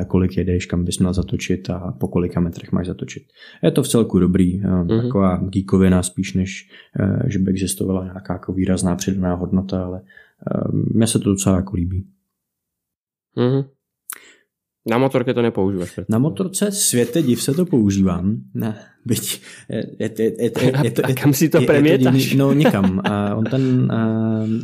kolik 0.08 0.38
jedeš, 0.38 0.66
kam 0.66 0.86
bys 0.86 1.00
měl 1.00 1.14
zatočit 1.14 1.70
a 1.70 1.92
po 2.00 2.08
kolika 2.08 2.40
metrech 2.40 2.72
máš 2.72 2.88
zatočit. 2.88 3.24
Je 3.64 3.72
to 3.72 3.84
v 3.84 3.88
celku 3.88 4.20
dobrý, 4.20 4.62
mm-hmm. 4.62 5.02
taková 5.02 5.38
geekovina 5.38 6.04
spíš, 6.04 6.34
než 6.34 6.70
že 7.28 7.40
by 7.40 7.52
existovala 7.52 8.04
nějaká 8.04 8.34
jako 8.34 8.54
výrazná 8.54 8.96
přidaná 8.96 9.36
hodnota, 9.36 9.86
ale 9.86 10.02
mně 10.96 11.08
se 11.08 11.20
to 11.20 11.30
docela 11.30 11.56
jako 11.56 11.76
líbí. 11.76 12.08
Mm-hmm. 13.38 13.66
Na 14.90 14.98
motorke 14.98 15.34
to 15.34 15.42
nepoužíváš? 15.42 16.00
Na 16.10 16.20
motorce 16.20 16.72
světe 16.72 17.22
div 17.22 17.42
se 17.42 17.54
to 17.54 17.66
používám. 17.66 18.38
Ne, 18.54 18.76
byť 19.06 19.42
je, 19.70 19.84
je, 20.00 20.12
je, 20.20 20.32
je, 20.44 20.74
je, 20.84 20.92
to, 20.92 21.06
a 21.06 21.14
kam 21.14 21.34
si 21.34 21.50
to 21.50 21.62
premietaš? 21.62 22.34
No 22.34 22.54
nikam. 22.54 23.02
A 23.04 23.36
on 23.36 23.44
ten, 23.44 23.92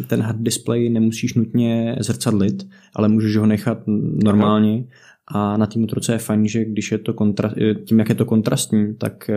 ten 0.08 0.22
hard 0.22 0.40
display 0.40 0.90
nemusíš 0.90 1.34
nutně 1.34 1.96
zrcadlit, 2.00 2.68
ale 2.96 3.08
můžeš 3.08 3.36
ho 3.36 3.46
nechat 3.46 3.78
normálně. 4.24 4.86
A 5.32 5.58
na 5.58 5.66
té 5.66 5.80
motorce 5.80 6.14
je 6.14 6.18
fajn, 6.18 6.48
že 6.48 6.66
když 6.66 6.92
je 6.92 6.98
to 6.98 7.14
kontra, 7.14 7.54
tím, 7.86 8.00
jak 8.00 8.10
je 8.10 8.16
to 8.16 8.26
kontrastní, 8.26 8.96
tak 8.96 9.30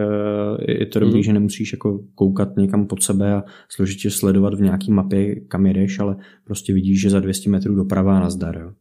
je 0.69 0.87
to 0.87 1.01
dobrý, 1.01 1.17
mm. 1.17 1.23
že 1.23 1.33
nemusíš 1.33 1.73
jako 1.73 2.01
koukat 2.15 2.57
někam 2.57 2.87
pod 2.87 3.03
sebe 3.03 3.35
a 3.35 3.45
složitě 3.69 4.11
sledovat 4.11 4.55
v 4.55 4.61
nějaký 4.61 4.93
mapě, 4.93 5.41
kam 5.41 5.67
jedeš, 5.67 5.99
ale 5.99 6.17
prostě 6.45 6.73
vidíš, 6.73 7.01
že 7.01 7.11
za 7.11 7.21
200 7.21 7.51
metrů 7.51 7.75
doprava 7.75 8.17
a 8.17 8.21
nazdar. 8.21 8.59
Jo. 8.59 8.73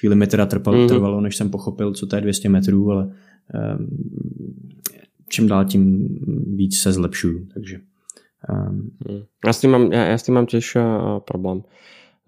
Chvíli 0.00 0.16
mi 0.16 0.26
teda 0.26 0.46
trvalo, 0.46 0.78
mm-hmm. 0.78 0.88
trvalo, 0.88 1.20
než 1.20 1.36
jsem 1.36 1.50
pochopil, 1.50 1.92
co 1.92 2.06
to 2.06 2.16
je 2.16 2.22
200 2.22 2.48
metrů, 2.48 2.90
ale 2.90 3.04
um, 3.04 3.12
čím 5.28 5.48
dál 5.48 5.64
tím 5.64 6.08
víc 6.56 6.78
se 6.78 6.92
zlepšuju. 6.92 7.46
Takže, 7.54 7.80
um, 8.68 8.90
já, 9.46 9.52
s 9.52 9.60
tím 9.60 9.70
mám, 9.70 9.92
já, 9.92 10.04
já 10.04 10.18
s 10.18 10.22
tím 10.22 10.34
mám 10.34 10.46
těž 10.46 10.76
uh, 10.76 10.82
problém. 11.18 11.62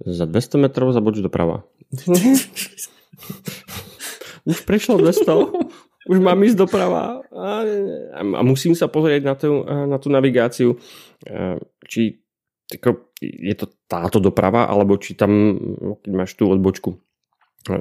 Za 0.06 0.24
200 0.24 0.58
metrů 0.58 0.92
zaboč 0.92 1.18
doprava. 1.18 1.64
Už 4.44 4.60
přišlo 4.60 4.96
200, 4.98 5.32
už 6.08 6.18
mám 6.18 6.42
jít 6.42 6.56
doprava 6.56 7.20
a, 7.36 7.60
a 8.36 8.42
musím 8.42 8.74
se 8.74 8.88
pozrieť 8.88 9.24
na 9.24 9.34
tu, 9.34 9.64
na 9.86 9.98
tu 9.98 10.08
navigáciu, 10.08 10.76
či 11.88 12.18
jako, 12.72 12.96
je 13.22 13.54
to 13.54 13.66
táto 13.88 14.20
doprava, 14.20 14.64
alebo 14.64 14.96
či 14.96 15.14
tam, 15.14 15.58
keď 16.04 16.12
máš 16.14 16.32
tu 16.36 16.48
odbočku, 16.48 16.96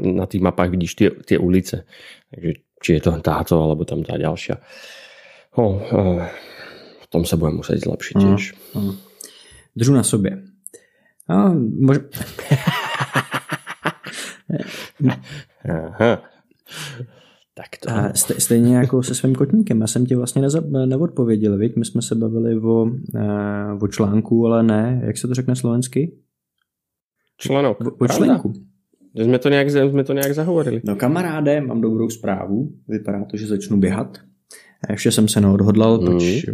na 0.01 0.25
tých 0.25 0.41
mapách 0.41 0.69
vidíš 0.69 0.95
tie, 0.95 1.09
tie 1.11 1.37
ulice. 1.39 1.85
Takže 2.31 2.51
či 2.83 2.89
je 2.93 3.01
to 3.01 3.11
táto, 3.21 3.57
alebo 3.57 3.85
tam 3.85 4.03
tá 4.03 4.17
ďalšia. 4.17 4.61
No, 5.57 5.81
v 7.01 7.07
tom 7.09 7.25
sa 7.25 7.39
budem 7.39 7.61
musieť 7.61 7.89
zlepšiť 7.89 8.15
mm, 8.17 8.21
tiež. 8.21 8.41
Mm. 8.77 8.93
Držu 9.73 9.93
na 9.93 10.03
sobě. 10.03 10.43
A, 11.27 11.53
mož... 11.57 11.97
Aha. 15.65 16.21
Tak 17.53 17.77
to. 17.81 17.89
A 17.89 18.13
stejně 18.13 18.75
jako 18.77 19.03
se 19.03 19.15
svým 19.15 19.35
kotníkem. 19.35 19.81
Já 19.81 19.87
jsem 19.87 20.05
ti 20.05 20.15
vlastně 20.15 20.41
neodpověděl, 20.85 21.57
viď? 21.57 21.75
My 21.75 21.85
jsme 21.85 22.01
se 22.01 22.15
bavili 22.15 22.59
o, 22.59 22.85
o 23.81 23.87
článku, 23.87 24.45
ale 24.45 24.63
ne, 24.63 25.01
jak 25.03 25.17
se 25.17 25.27
to 25.27 25.33
řekne 25.33 25.55
slovensky? 25.55 26.17
Článok. 27.37 27.81
O, 27.81 28.05
o 28.05 28.07
článku. 28.07 28.53
Že 28.53 28.59
jsme 29.23 29.39
to, 29.39 29.49
nějak, 29.49 29.69
jsme 29.69 30.03
to 30.03 30.13
nějak 30.13 30.33
zahovorili. 30.33 30.81
No 30.83 30.95
kamaráde, 30.95 31.61
mám 31.61 31.81
dobrou 31.81 32.09
zprávu. 32.09 32.71
Vypadá 32.87 33.25
to, 33.25 33.37
že 33.37 33.47
začnu 33.47 33.77
běhat. 33.77 34.17
Ještě 34.89 35.11
jsem 35.11 35.27
se 35.27 35.41
neodhodlal, 35.41 35.99
mm. 35.99 36.05
proč 36.05 36.45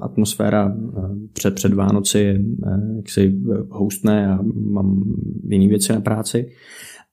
atmosféra 0.00 0.74
eh, 0.98 1.00
před, 1.32 1.54
před 1.54 1.74
Vánoci 1.74 2.18
je 2.18 2.40
eh, 2.66 2.96
jaksi 2.96 3.34
houstné 3.70 4.28
a 4.28 4.38
mám 4.54 5.02
jiné 5.48 5.68
věci 5.68 5.92
na 5.92 6.00
práci. 6.00 6.46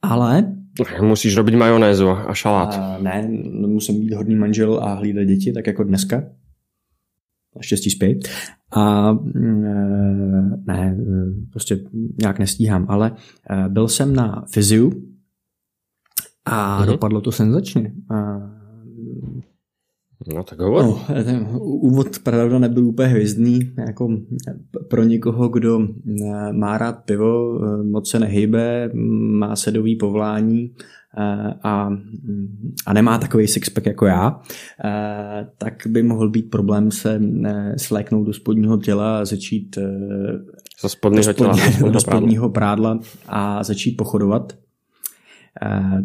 Ale... 0.02 0.54
Musíš 1.02 1.38
robit 1.38 1.56
majonézu 1.56 2.10
a 2.10 2.34
šalát. 2.34 2.74
A 2.74 2.98
ne, 3.02 3.30
musím 3.68 4.00
být 4.00 4.14
hodný 4.14 4.36
manžel 4.36 4.80
a 4.84 4.94
hlídat 4.94 5.24
děti, 5.24 5.54
tak 5.54 5.68
jako 5.68 5.84
dneska. 5.84 6.24
Naštěstí 7.58 7.90
spí. 7.90 8.20
A 8.72 9.12
mm, 9.12 10.64
ne, 10.68 10.98
prostě 11.52 11.80
nějak 12.22 12.40
nestíhám, 12.40 12.86
ale 12.90 13.12
eh, 13.50 13.70
byl 13.70 13.88
jsem 13.88 14.16
na 14.16 14.46
fyziu 14.52 14.92
a 16.46 16.82
mm-hmm. 16.82 16.88
dopadlo 16.88 17.22
to 17.22 17.32
senzačně. 17.32 17.94
A, 18.10 18.40
No 20.26 20.44
tak 20.44 20.60
hovor. 20.60 20.84
No, 20.84 21.24
ten 21.24 21.48
úvod 21.62 22.20
pravda 22.20 22.60
nebyl 22.60 22.88
úplně 22.88 23.08
hvězdný. 23.10 23.60
Jako 23.88 24.18
pro 24.90 25.04
někoho, 25.04 25.50
kdo 25.50 25.88
má 26.52 26.78
rád 26.78 27.06
pivo, 27.06 27.60
moc 27.84 28.10
se 28.10 28.20
nehybe, 28.20 28.90
má 29.40 29.56
sedový 29.56 29.96
povolání, 29.96 30.74
a, 31.64 31.90
a 32.86 32.94
nemá 32.94 33.18
takový 33.18 33.48
sixpack 33.48 33.86
jako 33.86 34.06
já, 34.06 34.40
tak 35.58 35.74
by 35.88 36.04
mohl 36.04 36.30
být 36.30 36.50
problém 36.50 36.92
se 36.92 37.22
sléknout 37.78 38.26
do 38.26 38.34
spodního 38.34 38.78
těla 38.78 39.20
a 39.20 39.26
začít 39.26 39.78
do 40.84 40.90
spodního, 40.90 41.34
těla, 41.34 41.56
do 41.92 42.00
spodního 42.00 42.50
prádla 42.50 43.00
a 43.28 43.64
začít 43.64 43.98
pochodovat. 43.98 44.58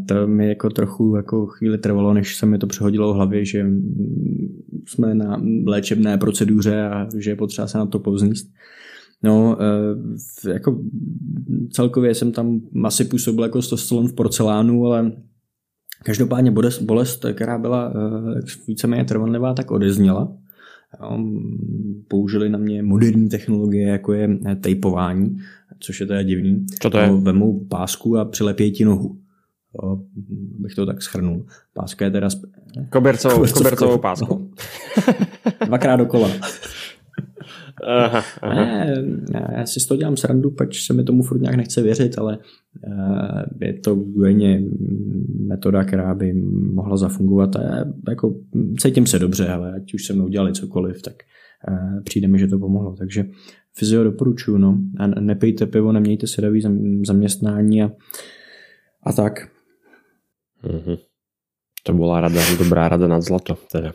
To 0.09 0.27
mi 0.27 0.49
jako 0.49 0.71
trochu 0.71 1.17
jako 1.17 1.47
chvíli 1.47 1.79
trvalo, 1.79 2.15
než 2.15 2.37
se 2.37 2.47
mi 2.47 2.59
to 2.59 2.67
přehodilo 2.67 3.13
v 3.13 3.17
hlavě, 3.17 3.45
že 3.45 3.67
jsme 4.87 5.15
na 5.15 5.43
léčebné 5.67 6.19
proceduře 6.19 6.83
a 6.83 7.09
že 7.19 7.31
je 7.31 7.37
potřeba 7.37 7.67
se 7.67 7.79
na 7.79 7.87
to 7.87 7.99
povzníst. 7.99 8.51
No, 9.23 9.59
e, 9.63 10.53
jako 10.53 10.81
celkově 11.71 12.15
jsem 12.15 12.33
tam 12.33 12.61
asi 12.85 13.05
působil 13.05 13.45
jako 13.45 13.63
stostolon 13.63 14.09
v 14.09 14.13
porcelánu, 14.13 14.87
ale 14.87 15.13
každopádně 16.05 16.51
bolest, 16.51 16.83
bolest 16.83 17.25
která 17.33 17.59
byla 17.59 17.91
e, 17.91 18.41
víceméně 18.69 19.05
trvanlivá, 19.05 19.55
tak 19.55 19.71
odezněla. 19.71 20.37
Použili 22.09 22.49
na 22.49 22.59
mě 22.59 22.83
moderní 22.83 23.29
technologie, 23.29 23.89
jako 23.89 24.13
je 24.13 24.39
tejpování, 24.61 25.37
což 25.81 26.01
je 26.01 26.07
teda 26.07 26.23
divný. 26.23 26.67
Co 26.81 26.91
to 26.91 26.99
je? 26.99 27.07
No, 27.07 27.21
vemu 27.21 27.67
pásku 27.69 28.19
a 28.19 28.25
přilepějí 28.25 28.73
ti 28.73 28.85
nohu. 28.85 29.19
Jo, 29.83 30.01
bych 30.59 30.75
to 30.75 30.87
tak 30.87 31.03
schrnul. 31.03 31.47
Páska 31.75 32.05
je 32.05 32.11
teda... 32.11 32.31
Sp... 32.35 32.41
Kobercovou, 32.91 33.47
kobercovou 33.53 33.99
pásku. 33.99 34.51
Dvakrát 35.67 35.97
dokola. 35.97 36.29
Aha, 37.87 38.23
aha. 38.43 38.65
Ne, 38.65 39.05
já 39.57 39.67
si 39.67 39.81
z 39.81 39.87
toho 39.87 39.99
dělám 39.99 40.17
srandu, 40.17 40.51
pač 40.51 40.87
se 40.87 40.93
mi 40.93 41.05
tomu 41.05 41.23
furt 41.23 41.41
nějak 41.41 41.57
nechce 41.57 41.83
věřit, 41.83 42.19
ale 42.19 42.39
uh, 42.87 43.43
je 43.61 43.73
to 43.73 43.95
údajně 43.95 44.63
metoda, 45.47 45.85
která 45.85 46.15
by 46.15 46.33
mohla 46.73 46.97
zafungovat 46.97 47.57
a 47.57 47.63
já, 47.63 47.85
jako 48.09 48.35
cítím 48.79 49.07
se 49.07 49.19
dobře, 49.19 49.49
ale 49.49 49.75
ať 49.75 49.95
už 49.95 50.07
se 50.07 50.13
mnou 50.13 50.29
dělali 50.29 50.53
cokoliv, 50.53 51.03
tak 51.03 51.15
uh, 51.69 52.03
přijde 52.03 52.29
mi, 52.29 52.39
že 52.39 52.47
to 52.47 52.59
pomohlo. 52.59 52.97
Takže 52.99 53.25
fyzio 53.75 54.05
doporučuju, 54.05 54.59
no. 54.59 54.79
A 54.99 55.07
nepejte 55.07 55.67
pivo, 55.67 55.93
nemějte 55.93 56.27
sedavý 56.27 56.63
zaměstnání 57.07 57.83
a, 57.83 57.91
a 59.03 59.13
tak. 59.13 59.49
Mm-hmm. 60.65 60.99
To 61.83 61.93
byla 61.93 62.21
rada, 62.21 62.41
dobrá 62.59 62.89
rada 62.89 63.09
nad 63.09 63.21
zlato. 63.21 63.55
Teda. 63.73 63.93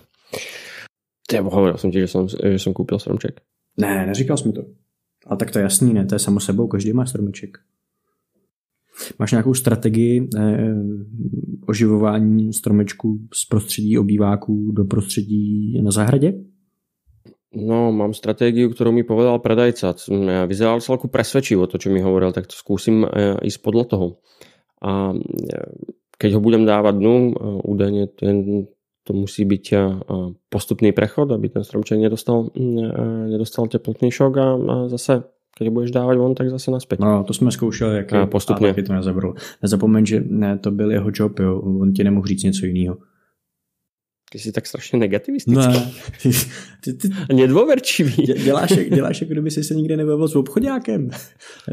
Já 1.34 1.42
hovoril 1.42 1.78
jsem 1.78 1.92
ti, 1.92 2.00
že 2.00 2.08
jsem, 2.08 2.28
že 2.28 2.60
jsem 2.60 2.74
koupil 2.74 3.00
stromček. 3.00 3.42
Ne, 3.78 4.06
neříkal 4.06 4.38
jsi 4.38 4.48
mi 4.48 4.54
to. 4.54 4.66
A 5.28 5.36
tak 5.36 5.52
to 5.52 5.60
je 5.60 5.64
jasný, 5.64 5.94
ne? 5.94 6.06
To 6.06 6.16
je 6.16 6.20
samo 6.20 6.40
sebou, 6.40 6.68
každý 6.68 6.94
má 6.94 7.06
stromeček. 7.06 7.58
Máš 9.20 9.32
nějakou 9.32 9.54
strategii 9.54 10.30
eh, 10.38 10.74
oživování 11.68 12.54
stromečků 12.54 13.20
z 13.34 13.46
prostředí 13.46 13.98
obýváků 13.98 14.72
do 14.72 14.86
prostředí 14.86 15.82
na 15.82 15.92
zahradě? 15.92 16.34
No, 17.56 17.92
mám 17.92 18.14
strategii, 18.14 18.70
kterou 18.70 18.92
mi 18.92 19.04
povedal 19.04 19.40
predajca. 19.40 19.96
Vyzeral 20.48 20.82
celku 20.82 21.08
presvedčivo 21.08 21.68
to, 21.68 21.78
čo 21.78 21.90
mi 21.90 22.04
hovoril, 22.04 22.32
tak 22.32 22.48
to 22.48 22.54
zkusím 22.54 23.08
eh, 23.08 23.40
ísť 23.44 23.60
podle 23.64 23.86
toho. 23.86 24.20
A 24.84 25.14
eh, 25.16 25.66
keď 26.18 26.34
ho 26.34 26.40
budem 26.40 26.66
dávat 26.66 26.92
dnu, 26.92 27.34
eh, 27.34 27.44
údajně 27.64 28.08
to 29.08 29.14
musí 29.14 29.46
být 29.46 29.74
postupný 30.50 30.92
prechod, 30.92 31.32
aby 31.32 31.50
ten 31.50 31.64
stromček 31.64 32.00
nedostal, 32.00 32.50
nedostal 33.28 33.68
teplotný 33.68 34.12
šok 34.12 34.38
a 34.38 34.58
zase 34.88 35.24
když 35.60 35.70
budeš 35.70 35.92
dávat 35.92 36.18
von, 36.18 36.36
tak 36.36 36.50
zase 36.50 36.72
naspět. 36.72 37.00
No, 37.00 37.24
to 37.24 37.34
jsme 37.34 37.52
zkoušeli, 37.52 37.96
jak 37.96 38.14
a 38.14 38.26
postupně. 38.26 38.70
A 38.70 38.84
to 38.88 38.94
nezabral. 38.94 39.34
Nezapomeň, 39.62 40.06
že 40.06 40.24
ne, 40.28 40.58
to 40.58 40.72
byl 40.72 40.92
jeho 40.92 41.12
job, 41.14 41.40
jo. 41.40 41.60
on 41.60 41.94
ti 41.94 42.04
nemohl 42.04 42.28
říct 42.28 42.44
něco 42.44 42.66
jiného. 42.66 42.98
Ty 44.32 44.40
jsi 44.40 44.52
tak 44.52 44.68
strašně 44.68 45.00
negativistický. 45.00 45.74
Ne. 45.74 45.92
Ty, 46.84 46.94
ty, 46.94 47.10
Nedôverčivý. 47.34 48.24
Děláš, 48.44 48.72
děláš, 48.94 49.22
jako 49.22 49.34
kdyby 49.34 49.52
jsi 49.52 49.64
se 49.64 49.76
nikdy 49.76 49.98
nebavil 49.98 50.28
s 50.28 50.36
obchodňákem. 50.36 51.10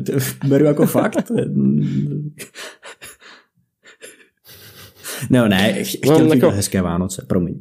To 0.07 0.13
beru 0.49 0.65
jako 0.65 0.87
fakt. 0.87 1.17
No 5.31 5.49
ne, 5.49 5.85
chtěl 5.85 6.27
no, 6.27 6.35
jako... 6.35 6.51
hezké 6.51 6.83
Vánoce, 6.83 7.25
promiň. 7.29 7.61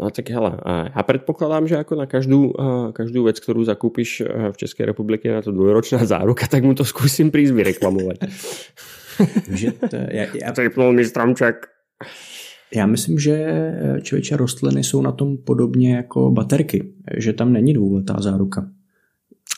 No 0.00 0.10
tak 0.10 0.30
hele, 0.30 0.58
já 0.96 1.02
předpokládám, 1.02 1.68
že 1.68 1.74
jako 1.74 1.94
na 1.94 2.06
každou, 2.06 2.52
každou 2.92 3.24
věc, 3.24 3.40
kterou 3.40 3.64
zakupíš 3.64 4.22
v 4.52 4.56
České 4.56 4.86
republice 4.86 5.28
na 5.28 5.42
to 5.42 5.52
dvojročná 5.52 6.04
záruka, 6.04 6.46
tak 6.46 6.64
mu 6.64 6.74
to 6.74 6.84
zkusím 6.84 7.30
prísť 7.30 7.52
vyreklamovat. 7.52 8.16
že 9.50 9.72
to, 9.72 9.96
já, 9.96 10.26
já... 10.34 10.90
Mi 10.90 11.04
stromček. 11.04 11.66
Já 12.74 12.86
myslím, 12.86 13.18
že 13.18 13.32
eh, 13.32 14.00
člověče 14.00 14.36
rostliny 14.36 14.84
jsou 14.84 15.02
na 15.02 15.12
tom 15.12 15.36
podobně 15.36 15.96
jako 15.96 16.30
baterky, 16.30 16.92
že 17.16 17.32
tam 17.32 17.52
není 17.52 17.74
dvouletá 17.74 18.16
záruka. 18.18 18.68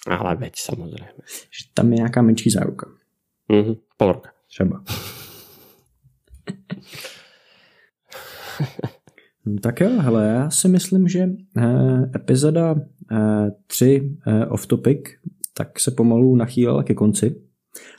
Ale 0.06 0.36
veď 0.36 0.52
samozřejmě. 0.56 1.08
Že 1.50 1.64
tam 1.74 1.92
je 1.92 1.96
nějaká 1.96 2.22
menší 2.22 2.50
záruka. 2.50 2.90
Mhm, 3.48 3.74
pol 3.96 4.12
roka. 4.12 4.30
Třeba. 4.48 4.84
tak 9.62 9.80
jo, 9.80 10.00
hele, 10.00 10.26
já 10.26 10.50
si 10.50 10.68
myslím, 10.68 11.08
že 11.08 11.28
eh, 11.56 12.10
epizoda 12.14 12.74
eh, 13.12 13.50
3 13.66 14.16
eh, 14.26 14.46
off 14.46 14.66
topic 14.66 15.08
tak 15.54 15.80
se 15.80 15.90
pomalu 15.90 16.36
nachýlila 16.36 16.82
ke 16.82 16.94
konci. 16.94 17.42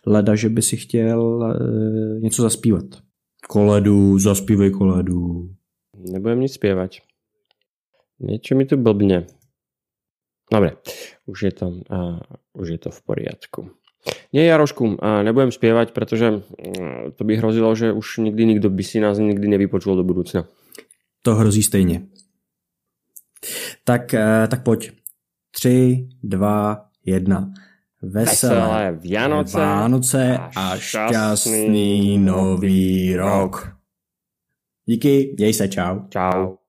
Leda, 0.05 0.35
že 0.35 0.49
by 0.49 0.61
si 0.61 0.77
chtěl 0.77 1.43
eh, 1.43 2.19
něco 2.19 2.41
zaspívat. 2.41 2.85
Koledu, 3.49 4.19
zaspívej 4.19 4.71
koledu. 4.71 5.49
Nebudem 6.11 6.39
nic 6.39 6.53
zpěvat. 6.53 6.91
Niečo 8.21 8.53
mi 8.53 8.69
tu 8.69 8.77
blbne. 8.77 9.25
Dobre, 10.53 10.77
už 11.25 11.43
je 11.43 11.51
to, 11.51 11.67
uh, 11.89 12.21
už 12.53 12.69
je 12.69 12.77
to 12.77 12.89
v 12.91 13.01
poriadku. 13.01 13.80
Nie, 14.33 14.47
Jarošku, 14.47 14.95
nebudem 15.23 15.51
spievať, 15.51 15.91
pretože 15.91 16.31
uh, 16.31 17.11
to 17.15 17.23
by 17.27 17.35
hrozilo, 17.35 17.75
že 17.75 17.91
už 17.91 18.23
nikdy 18.23 18.45
nikdo 18.45 18.71
by 18.71 18.83
si 18.83 18.99
nás 18.99 19.19
nikdy 19.19 19.47
nevypočul 19.47 19.95
do 19.95 20.03
budúcna. 20.03 20.47
To 21.21 21.35
hrozí 21.35 21.63
stejně. 21.63 22.01
Tak, 23.83 24.13
uh, 24.13 24.47
tak 24.47 24.63
pojď. 24.63 24.91
Tři, 25.51 26.07
dva, 26.23 26.85
jedna. 27.05 27.51
Veselé, 28.01 28.55
Veselé 28.55 28.91
Vianoce, 28.91 29.57
Vánoce 29.57 30.37
a 30.55 30.77
šťastný 30.77 32.17
nový 32.17 33.15
rok. 33.15 33.75
Díky, 34.85 35.35
měj 35.37 35.53
se, 35.53 35.67
čau. 35.67 35.99
Čau. 36.09 36.60